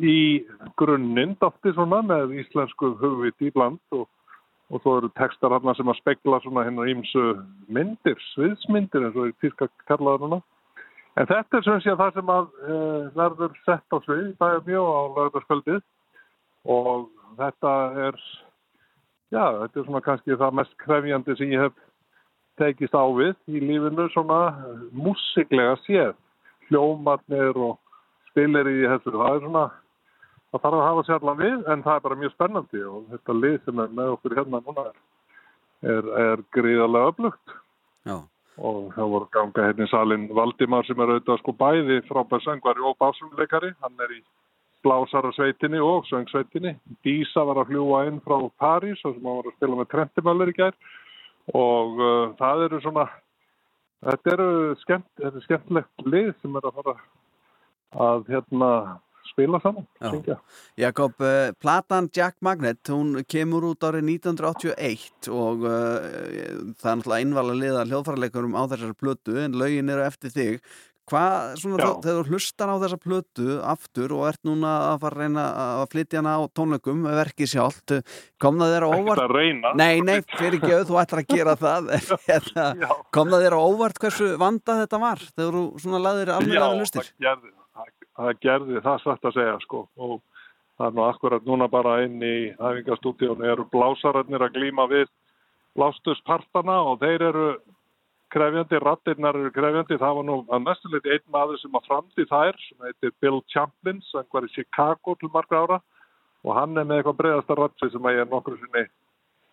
[0.00, 0.18] í
[0.80, 4.06] grunninn dafti svona með íslensku hugviti í bland og,
[4.72, 7.24] og svo eru textar hérna sem að spegla svona hennar ímsu
[7.68, 10.40] myndir, sviðsmyndir eins og í týrka kallaður núna.
[11.16, 12.78] En þetta er sem sé að það sem að e,
[13.16, 15.78] verður sett á svið, það er mjög á lögðarskvöldið
[16.76, 17.06] og
[17.38, 17.72] þetta
[18.06, 18.18] er,
[19.32, 21.82] já, þetta er svona kannski það mest krefjandi sem ég hef
[22.60, 24.40] tekist á við í lífinu svona
[24.92, 26.14] músiklega séð,
[26.68, 27.76] hljómarnir og
[28.30, 29.64] spilir í þessu, það er svona,
[30.52, 33.58] það þarf að hafa sérlega við en það er bara mjög spennandi og þetta lið
[33.64, 34.96] sem er með okkur hérna núna er,
[35.96, 37.60] er, er gríðarlega öflugt.
[38.06, 38.18] Já.
[38.56, 42.84] og það voru ganga hérna í salin Valdimar sem er auðvitað sko bæði frábær söngvari
[42.88, 44.20] og básumleikari hann er í
[44.86, 46.76] blásara sveitinni og söngsveitinni.
[47.04, 50.52] Dísa var að fljúa inn frá París og sem hann var að spila með Trentimöller
[50.52, 50.76] í gær.
[51.54, 53.06] Og uh, það eru svona
[54.04, 54.50] þetta eru
[54.82, 56.96] skemmt, þetta er skemmtilegt lið sem er að fara
[58.06, 58.70] að hérna
[59.30, 59.86] spila saman.
[60.78, 66.06] Jakob, uh, platan Jack Magnet, hún kemur út árið 1981 og uh,
[66.78, 70.60] það er náttúrulega einvala liða hljóðfæraleikurum á þessari plötu en lögin eru eftir þig.
[71.06, 71.86] Hvað, svona, Já.
[71.86, 75.44] þá, þegar þú hlustar á þessa plötu aftur og ert núna að fara að reyna
[75.62, 77.94] að flytja hana á tónleikum, verkið sjálft,
[78.42, 79.04] kom það þér á óvart?
[79.06, 79.72] Ekkert að reyna.
[79.78, 81.92] Nei, nei, fyrir ekki auð, þú ætlar að gera það.
[82.26, 82.64] Hérna,
[83.14, 86.80] kom það þér á óvart hversu vandað þetta var þegar þú svona laðir alveg að
[86.80, 87.12] lustir?
[87.12, 90.16] það gerði, það, það gerði það satt að segja sko og
[90.76, 95.06] það er nú akkurat núna bara inn í æfingastúdíónu eru blásararnir að glíma við
[95.76, 97.46] blástuspartana og þeir eru
[98.36, 102.60] krefjandi, rattirnar eru krefjandi, það var nú að mestuleiti einn maður sem að framdi þær
[102.66, 105.78] sem heitir Bill Champlin, sem var í Chicago til margra ára.
[106.44, 108.84] Og hann er með eitthvað breiðasta ratti sem að ég er nokkru sinni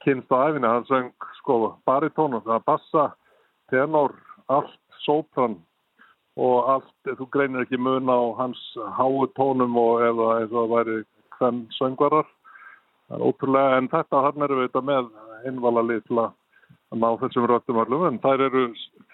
[0.04, 3.06] kynst á æfina, hann söng sko baritónum, það er bassa,
[3.72, 4.18] tenor,
[4.52, 5.58] allt, sopran.
[6.36, 8.62] Og allt, þú greinir ekki mun á hans
[8.98, 11.02] háu tónum og eða það væri
[11.38, 12.30] hvern söngvarar.
[13.08, 15.12] Það er ótrúlega, en þetta hann erum við þetta með
[15.48, 16.32] einvala lið til að
[17.00, 18.64] ná þessum röttum öllum, en þær eru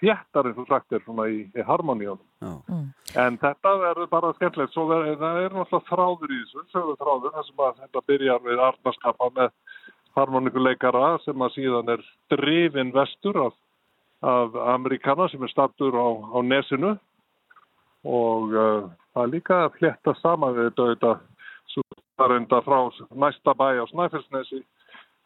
[0.00, 2.20] þjættar eins og sagt er svona í, í harmoníunum.
[3.18, 7.48] En þetta verður bara skemmtilegt, svo er, það er náttúrulega þráður í þessu, þráður, þar
[7.48, 9.54] sem að þetta byrjar við arnarskapa með
[10.18, 12.04] harmonikuleikara sem að síðan er
[12.34, 13.56] drifin vestur af,
[14.26, 16.96] af Amerikana sem er stattur á, á nesinu.
[18.08, 21.26] Og uh, það er líka að fletta saman við þetta auðvitað
[21.70, 21.84] svo
[22.20, 22.78] það er enda frá
[23.22, 24.60] næsta bæ á Snæfellsnesi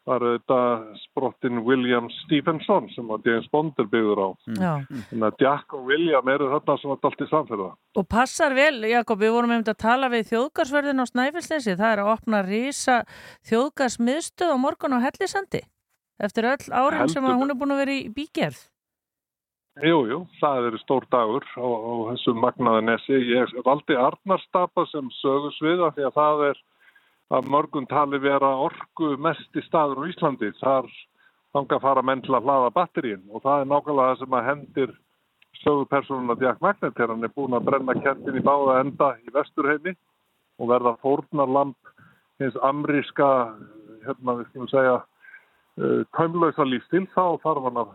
[0.08, 0.58] var þetta
[1.00, 4.28] sprottin William Stevenson sem var James Bond er byggður á.
[4.60, 4.72] Já.
[5.10, 7.70] Þannig að Jack og William eru þarna sem var allt í samfélða.
[8.00, 12.04] Og passar vel, Jakob, við vorum einmitt að tala við þjóðgarsverðin á Snæfellsnesi, það er
[12.04, 13.00] að opna rísa
[13.48, 15.64] þjóðgarsmiðstöð á morgun á Hellisandi,
[16.20, 18.62] eftir öll árin sem að Heldur hún er búin að vera í bígerð.
[19.82, 23.16] Jú, jú, það eru stór dagur á, á þessu magnaðanesi.
[23.32, 26.60] Ég valdi Arnarstapa sem sögusviða því að það er
[27.32, 30.52] að mörgum tali vera orku mest í staður á Íslandi.
[30.60, 30.90] Þar
[31.54, 34.46] þanga að fara menn til að hlaða batterín og það er nákvæmlega það sem að
[34.50, 34.94] hendir
[35.62, 39.94] sögupersonuna Jack Magnet þegar hann er búin að brenna kertin í báða enda í vesturheimi
[40.58, 41.92] og verða fórnarlamp
[42.42, 43.28] hins amríska,
[44.04, 44.96] hérna við skulum segja,
[45.78, 47.92] uh, taumlausa lífstil, þá þarf hann að,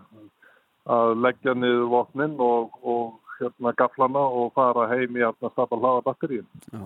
[0.95, 6.05] að leggja niður vopnin og, og hérna gaflana og fara heim í að stapa hlaða
[6.07, 6.47] batterín.
[6.71, 6.83] E,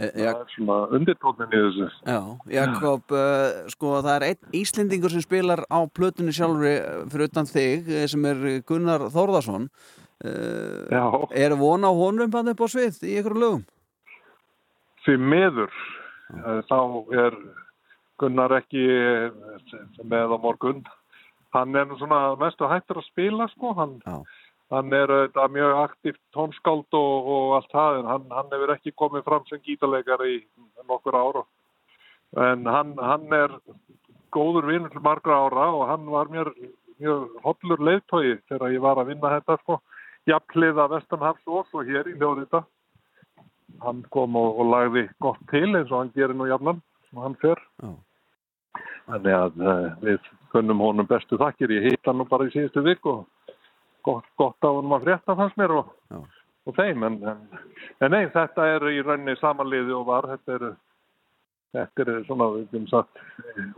[0.00, 1.88] Það er svona undirtónin í þessu.
[2.08, 2.20] Já,
[2.54, 7.48] Jakob, uh, sko það er einn Íslendingur sem spilar á plötunni sjálfri eh, fyrir utan
[7.50, 11.04] þig eh, sem er Gunnar Þórðarsson uh, Já.
[11.44, 13.66] Er von á honum hann upp á svið í ykkur lögum?
[15.04, 15.76] Því meður,
[16.38, 16.78] eh, þá
[17.24, 17.38] er
[18.22, 19.76] Gunnar ekki eh,
[20.06, 20.84] með á morgun.
[21.52, 23.74] Hann er svona mestu hættur að spila, sko.
[23.76, 23.96] Hann,
[24.72, 28.94] hann er þetta mjög aktíft tónskáld og, og allt það, en hann, hann hefur ekki
[28.96, 30.38] komið fram sem gítarleikar í
[30.88, 31.42] nokkur ára.
[32.42, 33.58] En hann, hann er
[34.32, 36.48] góður vinn til margra ára og hann var mér
[37.02, 39.80] mjög hollur leiðtói þegar ég var að vinna þetta sko.
[40.30, 42.62] Jafnliða Vestanhafs og svo hér í hljóðrita.
[43.82, 47.36] Hann kom og, og lagði gott til eins og hann gerir nú jafnan sem hann
[47.42, 47.60] fer.
[47.82, 47.92] Já.
[49.10, 51.74] Þannig að uh, við kunnum honum bestu þakkir.
[51.74, 53.24] Ég hitt hann nú bara í síðustu vik og
[54.06, 55.92] gott, gott af honum að frétta fannst mér og,
[56.66, 57.06] og þeim.
[57.08, 57.64] En, en,
[58.02, 60.28] en nei, þetta er í rauninni samanliði og var.
[60.34, 60.68] Þetta er,
[61.78, 62.50] þetta er svona,
[62.90, 63.24] sagt,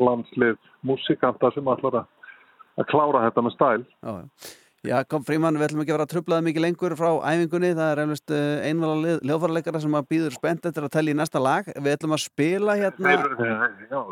[0.03, 3.89] landslið músikanta sem allar að klára þetta með stæl.
[4.05, 4.55] Já, já.
[4.85, 8.01] Jakob Fríman, við ætlum ekki að vera að trublaði mikið lengur frá æfingunni, það er
[8.03, 8.33] eflust
[8.69, 11.71] einvala hljóðfæraleikara sem að býður spennt eftir að tellja í næsta lag.
[11.73, 13.25] Við ætlum að spila hérna Þeir,
[13.89, 14.03] já,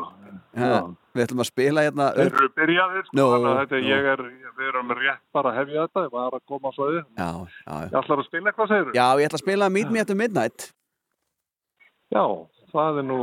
[0.57, 0.81] ja,
[1.13, 3.91] Við ætlum að spila hérna Þeir eru byrjaðir, sko, þannig að þetta, nú.
[3.93, 4.25] ég er,
[4.57, 6.75] við erum rétt bara að hefja þetta, ég var að koma á.
[6.81, 7.29] Já,
[7.69, 10.15] já, Ég ætlar að spila eitthvað, segir Já, ég ætla að spila Meet Me at
[10.17, 10.69] Midnight
[12.13, 12.25] Já,
[12.73, 13.21] það er nú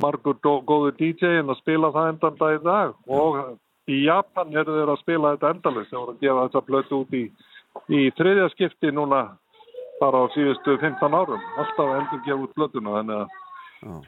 [0.00, 2.68] margur góður DJ en að spila það endan dag
[3.88, 7.18] í Japan eru þeir að spila þetta endalist, þeir voru að gefa þetta blötu út
[7.18, 7.24] í,
[7.98, 9.20] í þriðja skipti núna
[9.98, 13.28] bara á síðustu 15 árum, alltaf að endur gefa út blötuna, þannig að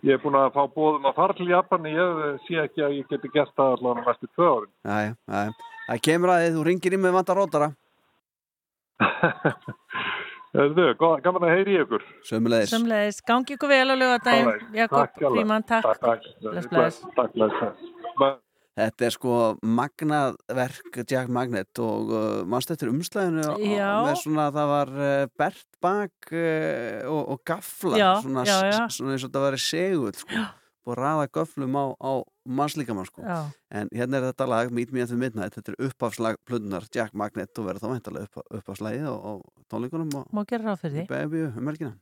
[0.07, 3.11] ég er búin að fá bóðum að fara til Japan, ég sé ekki að ég
[3.11, 4.73] geti gert það allavega næstu tvö árin.
[4.91, 5.53] Jæja, jæja.
[5.91, 7.71] Það kemur að þið, þú ringir í með vanda rótara
[10.61, 12.03] Erðu, gaman að heyri ykkur.
[12.27, 15.23] Sömulegis Sömleðis, gangi ykkur vel á lögadaginn Alright, Jakob takk.
[15.23, 16.23] Fríman, takk Takk, takk.
[17.15, 18.47] Takk, bless.
[18.79, 19.33] Þetta er sko
[19.67, 23.59] magnað verk Jack Magnet og uh, mannst eftir umslæðinu á-
[24.07, 28.79] með svona það var uh, bert bak uh, og, og gaflar Já, svona, já, já.
[28.95, 30.45] svona eins og þetta væri segull sko,
[30.87, 32.13] og raða göflum á, á
[32.47, 33.21] mannslíkamann sko.
[33.75, 37.13] En hérna er þetta lag Meet Me at the Midnight þetta er uppafslag plunnar Jack
[37.13, 39.33] Magnet og verður þá veintalega upp, uppafslagið á, á
[39.71, 40.31] tónleikunum og
[41.11, 41.93] beðbju um helgina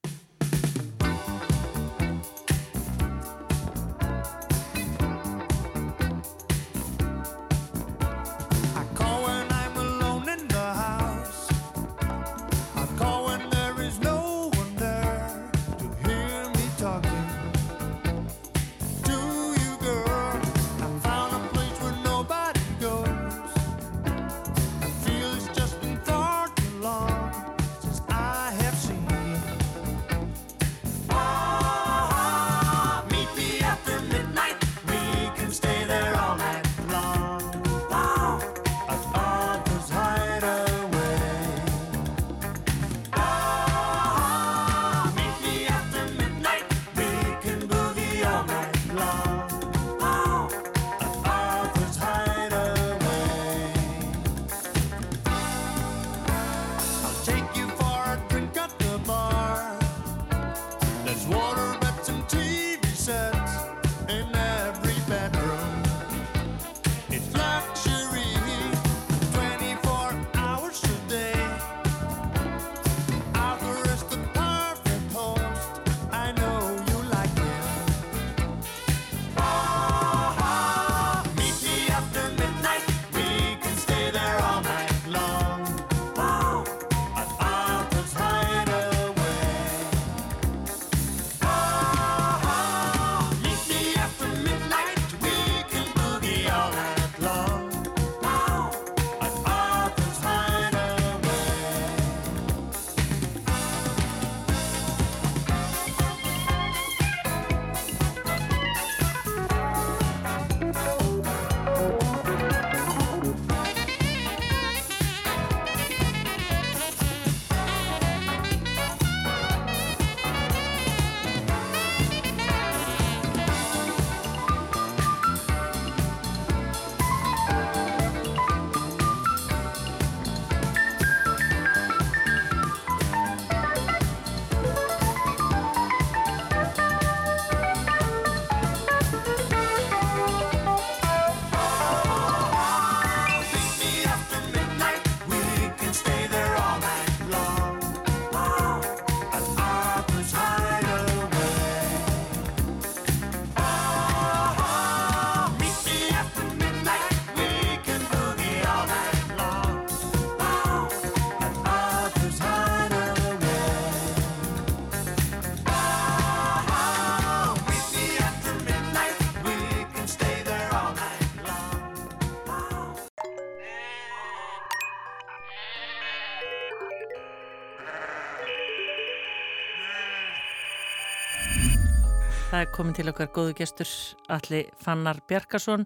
[182.59, 183.91] Það er komin til okkar góðu gestur
[184.35, 185.85] Alli Fannar Bjarkarsson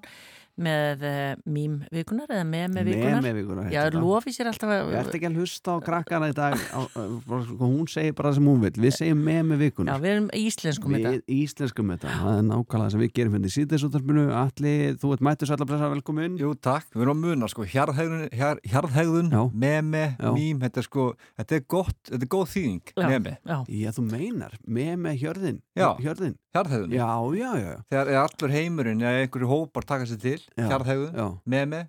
[0.60, 4.00] með uh, mím vikunar eða meme vikunar Meme-vikunar heitir Já, þetta.
[4.04, 7.00] lofi sér alltaf að Ég ert ekki að hlusta á krakkana í dag á, á,
[7.00, 10.10] á, hún segir bara það sem hún vil við segjum með með Já, vikunar við
[10.12, 11.24] erum íslenskum við þetta.
[11.38, 12.08] íslenskum þetta.
[12.22, 15.88] Það er nákvæmlega sem við gerum hérna í síðdeisúttarpinu Alli, þú ert mættur sætla blessa
[15.92, 16.36] velkomin.
[16.40, 20.04] Jú, takk, við erum að muna sko, hjarðhegðun, hjar, hjarðhegðun meme,
[20.36, 21.08] mím, þetta er sko
[21.40, 23.32] þetta er gott, þetta er góð þýðing Já, meme.
[23.40, 23.56] já.
[23.72, 24.92] Já, þú meinar, með
[30.56, 31.26] já.
[31.46, 31.80] meme.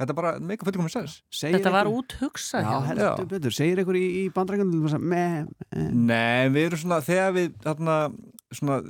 [0.00, 1.96] Þetta er bara mega fullkomum sens Segir Þetta var einhver-
[2.88, 4.70] heldur betur, segir ykkur í, í bandrækjum
[5.00, 5.48] með
[5.92, 7.96] Nei, við erum svona, þegar við þarna,
[8.52, 8.80] svona,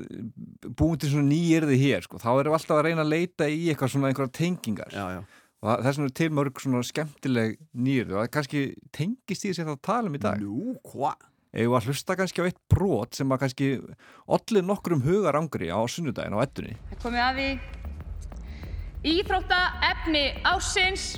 [0.76, 3.62] búum til svona nýjirði hér, sko, þá erum við alltaf að reyna að leita í
[3.72, 4.92] eitthvað svona einhverja tengingar.
[4.94, 5.24] Já, já.
[5.60, 8.62] og það- þess vegna er til mörg svona skemmtileg nýjirði og það kannski
[8.97, 10.40] tengist í þessi að tala um í dag.
[10.40, 11.14] Nú, hva?
[11.51, 13.68] Eða hlusta kannski á eitt brot sem að kannski
[14.30, 17.48] allir nokkrum hugar angri á sunnudaginn á ettunni Það komið að því
[19.01, 21.14] Íþrótta efni ásins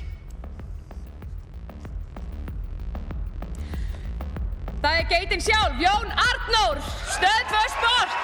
[4.83, 6.79] Það er geitin sjálf, Jón Arnór,
[7.11, 8.15] stöð 2 sport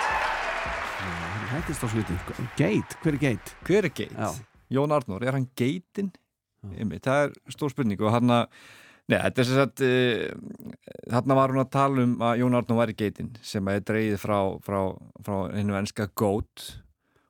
[1.50, 2.20] Hættist á sluti
[2.54, 3.54] Geit, hver er geit?
[3.66, 4.14] Hver er geit?
[4.14, 4.30] Já.
[4.70, 6.14] Jón Arnór, er hann geitin?
[6.62, 8.60] Það er stór spurning og hann að
[9.08, 12.84] Nei, þetta er sem sagt, uh, þarna var hún að tala um að Jón Arnór
[12.84, 14.82] væri geitin sem er dreigið frá, frá,
[15.24, 16.68] frá hennu enska GOAT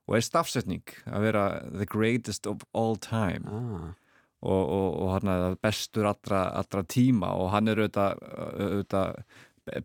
[0.09, 3.45] og er stafsetning að vera the greatest of all time.
[3.49, 3.93] Ah.
[4.41, 8.21] og, og, og hann er bestur allra, allra tíma og hann er auðvitað,
[8.55, 9.23] auðvitað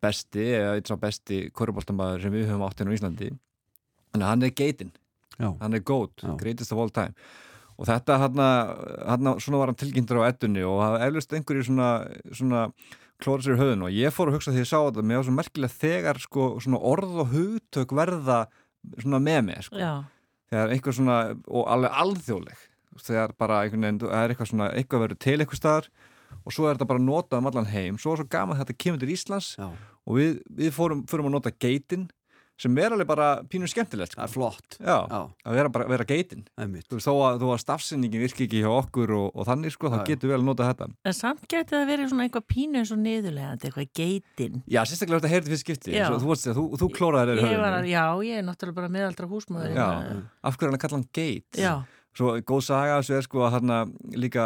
[0.01, 3.31] besti, eða einn svo besti korfbóltamæður sem við höfum átt hérna á Íslandi.
[4.13, 4.93] En hann er geitin
[5.39, 5.49] Já.
[5.59, 7.17] hann er GOAT, greatest of all time.
[7.81, 11.87] Og þetta hann, hann svona var hann tilkynntur á ettunni og það eflust einhverju svona,
[12.29, 12.67] svona
[13.23, 15.19] klóra sér í höfðun og ég fór að hugsa því að ég sá þetta mér
[15.19, 18.39] var svo merkilega þegar sko, svona orð og hugtök verða
[18.99, 19.79] svona með mig sko.
[20.53, 21.19] Þegar einhver svona
[21.49, 22.65] og alveg alþjóðleg
[23.01, 25.87] þegar bara einhvern veginn, það er eitthvað svona eitthvað verður til eitthvað staðar
[26.43, 29.01] og svo er þetta bara notað um allan heim, svo er svo gaman þetta kemur
[29.01, 29.65] til Íslands Já.
[30.05, 32.05] og við, við fórum, fórum að nota geitin
[32.63, 34.21] sem er alveg bara pínu skemmtilegt sko.
[34.21, 35.19] Það er flott Já, Já.
[35.49, 38.69] að vera bara vera geitin Þú veist, þó að, þó að stafsinningin virki ekki hjá
[38.71, 41.75] okkur og, og þannig sko, þá getur við vel að nota þetta En samt geti
[41.75, 45.63] það verið svona eitthvað pínu eins og niðurlegandi, eitthvað geitin Já, sérstaklega þetta heyrði fyrir
[45.63, 45.95] skipti.
[45.99, 48.47] Svo, þú, varst, þú, þú klóraði þér í Ég var að, höfðinu já, ég er
[48.47, 50.23] náttúrulega bara meðaldra húsmaður Já, hérna.
[50.43, 51.73] af hverju er hann að kalla hann geit Já.
[52.13, 54.43] Svo góð saga þessu er sko að hann líka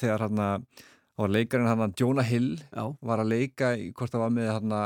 [0.00, 0.40] þegar hann
[1.20, 2.84] var leikarinn hann Jonah Hill Já.
[3.00, 4.76] var að leika hvort það var með hann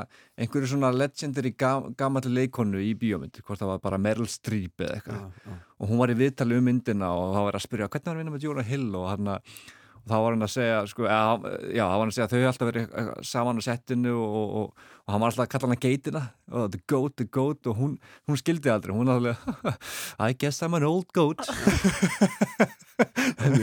[0.40, 4.98] einhverju svona legendary gam, gamalli leikonu í bíómynd, hvort það var bara Meryl Streep eða
[4.98, 5.56] eitthvað.
[5.78, 8.22] Og hún var í viðtali um myndina og þá var að spyrja hvernig var að
[8.22, 8.90] vinna með Jonah Hill?
[8.98, 9.32] Og hann
[10.04, 12.32] og þá var hann að segja sko, eða, já, þá var hann að segja að
[12.34, 15.68] þau alltaf verið eh, saman á settinu og, og, og hann var alltaf að kalla
[15.70, 16.22] hann að geitina.
[16.52, 17.70] Og the goat, the goat.
[17.72, 17.94] Og hún,
[18.28, 19.40] hún skildi aldrei, hún alveg
[20.28, 21.40] I guess I'm an old goat
[23.38, 23.58] En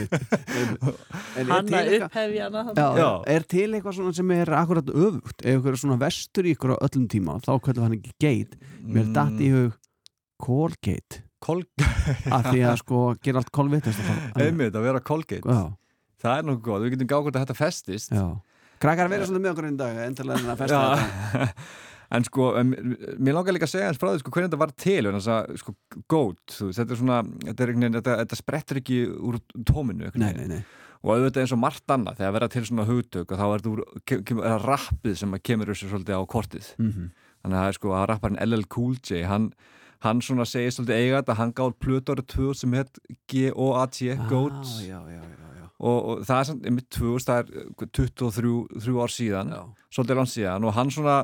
[1.36, 2.96] er Hann til að eitthvað- upphefja hana Já, þarna.
[3.00, 3.10] já.
[3.34, 5.38] Er til eitthvað svona sem er akkurat öfugt?
[5.44, 8.56] Ef eitthvað er svona vestur í ykkur á öllum tíma þá kvöldur hann ekki geit.
[8.84, 9.12] Mér Mm.
[9.16, 9.72] datt í hug
[10.42, 11.22] Colgate.
[11.42, 13.98] Af því að sko gera allt kolvitast
[14.36, 15.42] einmitt að vera Colgate.
[15.48, 15.72] Já.
[16.22, 18.10] það er nokkuð góð, við getum gáð hvort að þetta festist.
[18.14, 18.26] Já.
[18.82, 21.52] Krakkar verið svolítið með okkur í dag endilega en að festa þetta
[22.12, 22.70] en sko, um,
[23.24, 25.30] mér langar líka að segja eins frá því sko, hvernig þetta var til en þess
[25.32, 25.74] að sko,
[26.12, 27.18] goat, veist, þetta er svona
[27.48, 29.38] þetta, er, þetta, þetta sprettur ekki úr
[29.70, 30.62] tóminu Nei, nei, nei.
[31.02, 34.58] og auðvitað eins og margt annað þegar verða til svona hugtök og þá er þetta
[34.66, 37.08] rappið sem kemur þessu svolítið á kortið Mhm.
[37.42, 39.48] þannig að það er sko að rapparinn LL Cool J hann,
[40.04, 42.76] hann svona segir svolítið eiga þetta hann gáð plötu árið 2 sem
[43.32, 45.22] G-O-A-T, Goat Ah, já, já.
[45.82, 48.52] og, og það er samt einmitt 2000, það er 23
[48.84, 49.52] þrjú ár síðan
[49.90, 51.16] svolítið langt síðan og hann svona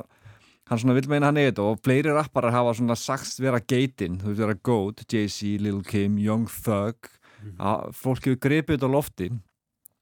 [0.69, 4.19] hann svona vil meina hann þetta og fleiri rapparar hafa svona sagst vera geitin.
[4.21, 7.09] Þú veist vera Goat, Jay-Z, Lil Kim, Young Thug.
[7.59, 9.29] Að fólk hefur gripið þetta á lofti.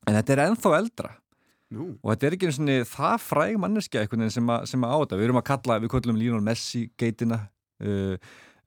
[0.08, 1.14] En þetta er ennþá eldra.
[1.68, 1.98] Nú.
[2.00, 4.92] og þetta er ekki einu svona það fræg manneskja einhvern veginn sem, að- sem að
[4.96, 5.18] á þetta.
[5.20, 7.40] Við erum að kalla, við kallum Lionel Messi geitina.
[7.84, 8.16] Uh,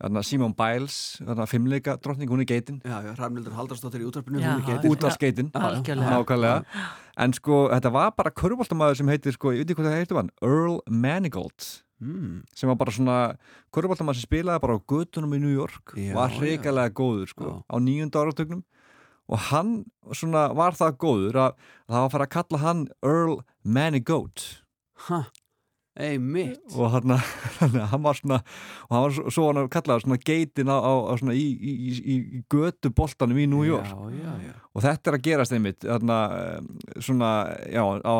[0.00, 2.82] þarna Simone Biles, þarna fimmleika drottning, hún er geitin.
[2.84, 4.90] Já, já, Rafnildur Haldarsdóttir í útvarpinu hún er geitin.
[6.04, 6.10] já.
[6.12, 6.84] nákvæmlega.
[7.24, 10.20] En sko þetta var bara körfbóltamæður sem heitir sko, ég veit ekki hvað það heitir
[10.20, 11.70] hann Earl Manigault
[12.00, 12.42] mm.
[12.56, 13.16] sem var bara svona
[13.74, 16.40] körfbóltamæður sem spilaði bara á göttunum í New York Já, var já.
[16.40, 18.64] hreikalega góður sko, á nýjunda áratögnum
[19.30, 19.74] og hann
[20.16, 24.46] svona var það góður að, að það var að fara að kalla hann Earl Manigault
[25.06, 25.20] ha,
[26.00, 27.14] ei mitt og hann,
[27.92, 28.40] hann var svona
[28.88, 32.42] og hann var svo, hann kallaði svona geitin á, á, svona í, í, í, í
[32.50, 33.86] götu boltanum í New York.
[33.86, 34.56] Já, já, já.
[34.74, 37.30] og þetta er að gerast einmitt þarna, eh, svona,
[37.70, 38.12] já, á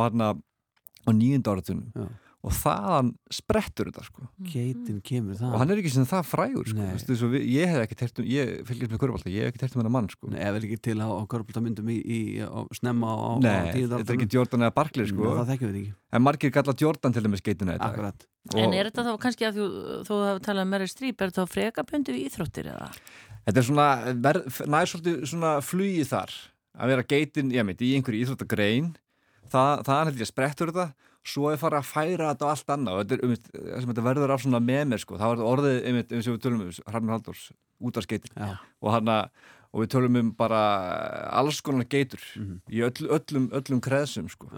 [1.06, 2.10] á nýjunda áratunum
[2.40, 6.70] og þaðan sprettur þetta sko Geitin kemur það og hann er ekki sem það frægur
[6.70, 6.86] sko.
[7.10, 9.76] Svo við, ég hef ekki tert um, ég fylgjast með körfbalta, ég hef ekki tert
[9.76, 10.30] um hennar mann sko.
[10.32, 13.28] Nei, ef ekki til á, á körbóltamyndum í, í, á, snemma á,
[13.74, 14.28] tíunda þetta er ekki.
[14.38, 15.26] Jordan eða Barkley sko.
[15.26, 15.92] Nei, það þekkjum við ekki.
[16.16, 18.26] En margir kalla Jordan til dæmis geitina þetta Akkurat
[18.56, 19.66] En er þetta þá kannski að þú,
[20.08, 22.88] þú hafa talað um Meryl Streep, er þetta þá frekabundi við íþróttir eða?
[23.44, 26.32] Þetta er svona, nær svolítið svona flugi þar
[26.80, 28.94] að vera geitin, ég meit, í einhverju íþróttagrein
[29.52, 32.52] það, það er held ég að sprettur þetta svo er farið að færa þetta á
[32.54, 33.24] allt annað og þetta, er,
[33.84, 35.18] um, þetta verður af svona með mér sko.
[35.20, 37.42] það var orðið, einmitt, eins og við tölum um Hrafnir Halldórs,
[37.80, 38.36] út af skeitin
[38.80, 39.16] og, hana,
[39.72, 40.60] og við tölum um bara
[41.40, 42.20] alls konar geitur
[42.70, 44.48] í öll, öllum, öllum kreðsum sko.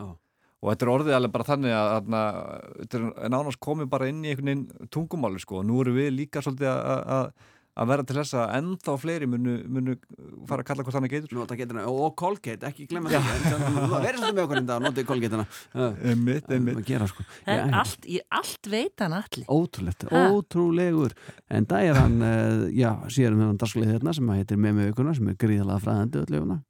[0.63, 2.37] og þetta er orðið alveg bara þannig að, að
[2.79, 5.59] þetta er nánast komið bara inn í einhvern veginn tungumáli sko.
[5.59, 7.33] og nú eru við líka svolítið að-
[7.73, 9.95] að að vera til þess að ennþá fleiri munu, munu
[10.49, 11.37] fara að kalla hvort þannig geitur.
[11.39, 13.21] Nota geitina og Colgate, ekki glemma því
[14.03, 15.47] Verður svolítið með okkur enda að nota Colgate-ina.
[16.13, 16.83] Einmitt, einmitt.
[16.89, 17.25] gera, sko.
[17.47, 19.47] Það Já, er allt, í allt veit hann allir.
[19.49, 20.25] Ótrúlegt, Ha?
[20.37, 21.17] ótrúlegur.
[21.49, 24.93] En það er hann, uh, já, síðan með hann dagsklið hérna sem heitir með með
[24.93, 26.61] aukuna sem er gríðalega fræðandi öll aukuna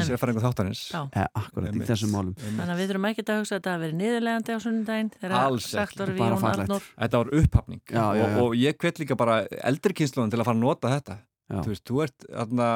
[0.00, 2.34] Sér fara einhver þáttanins eh, Akkurat í þessum málum.
[2.40, 5.38] Þannig að við þurfum ekki að hugsa að þetta hafi verið niðurlegandi á sunnudaginn þegar
[5.42, 6.90] Alls ekki, Jón Arnór.
[6.96, 7.82] Þetta var upphafning.
[7.86, 8.26] Já, já, já.
[8.26, 9.40] Og, og ég hvet líka bara
[9.70, 11.18] eldri kynsluðan til að fara að nota þetta.
[11.46, 11.60] Já.
[11.62, 12.72] Þú veist, þú ert að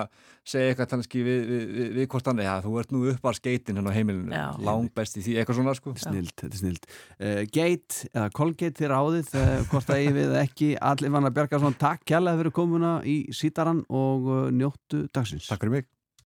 [0.47, 3.37] segja eitthvað kannski við, við, við, við hvort annað, já, þú ert nú upp að
[3.41, 4.45] skeitin hérna á heimilinu, Já.
[4.63, 5.95] langbest í því, eitthvað svona sko.
[5.99, 6.89] Snild, þetta er snild.
[7.19, 10.73] Uh, Gate eða Colgate þér áðið uh, hvort að ég við ekki.
[10.93, 15.51] Allir vann að berga svona takk kjærlega fyrir komuna í sítaran og uh, njóttu dagsins.
[15.51, 15.91] Takk fyrir mig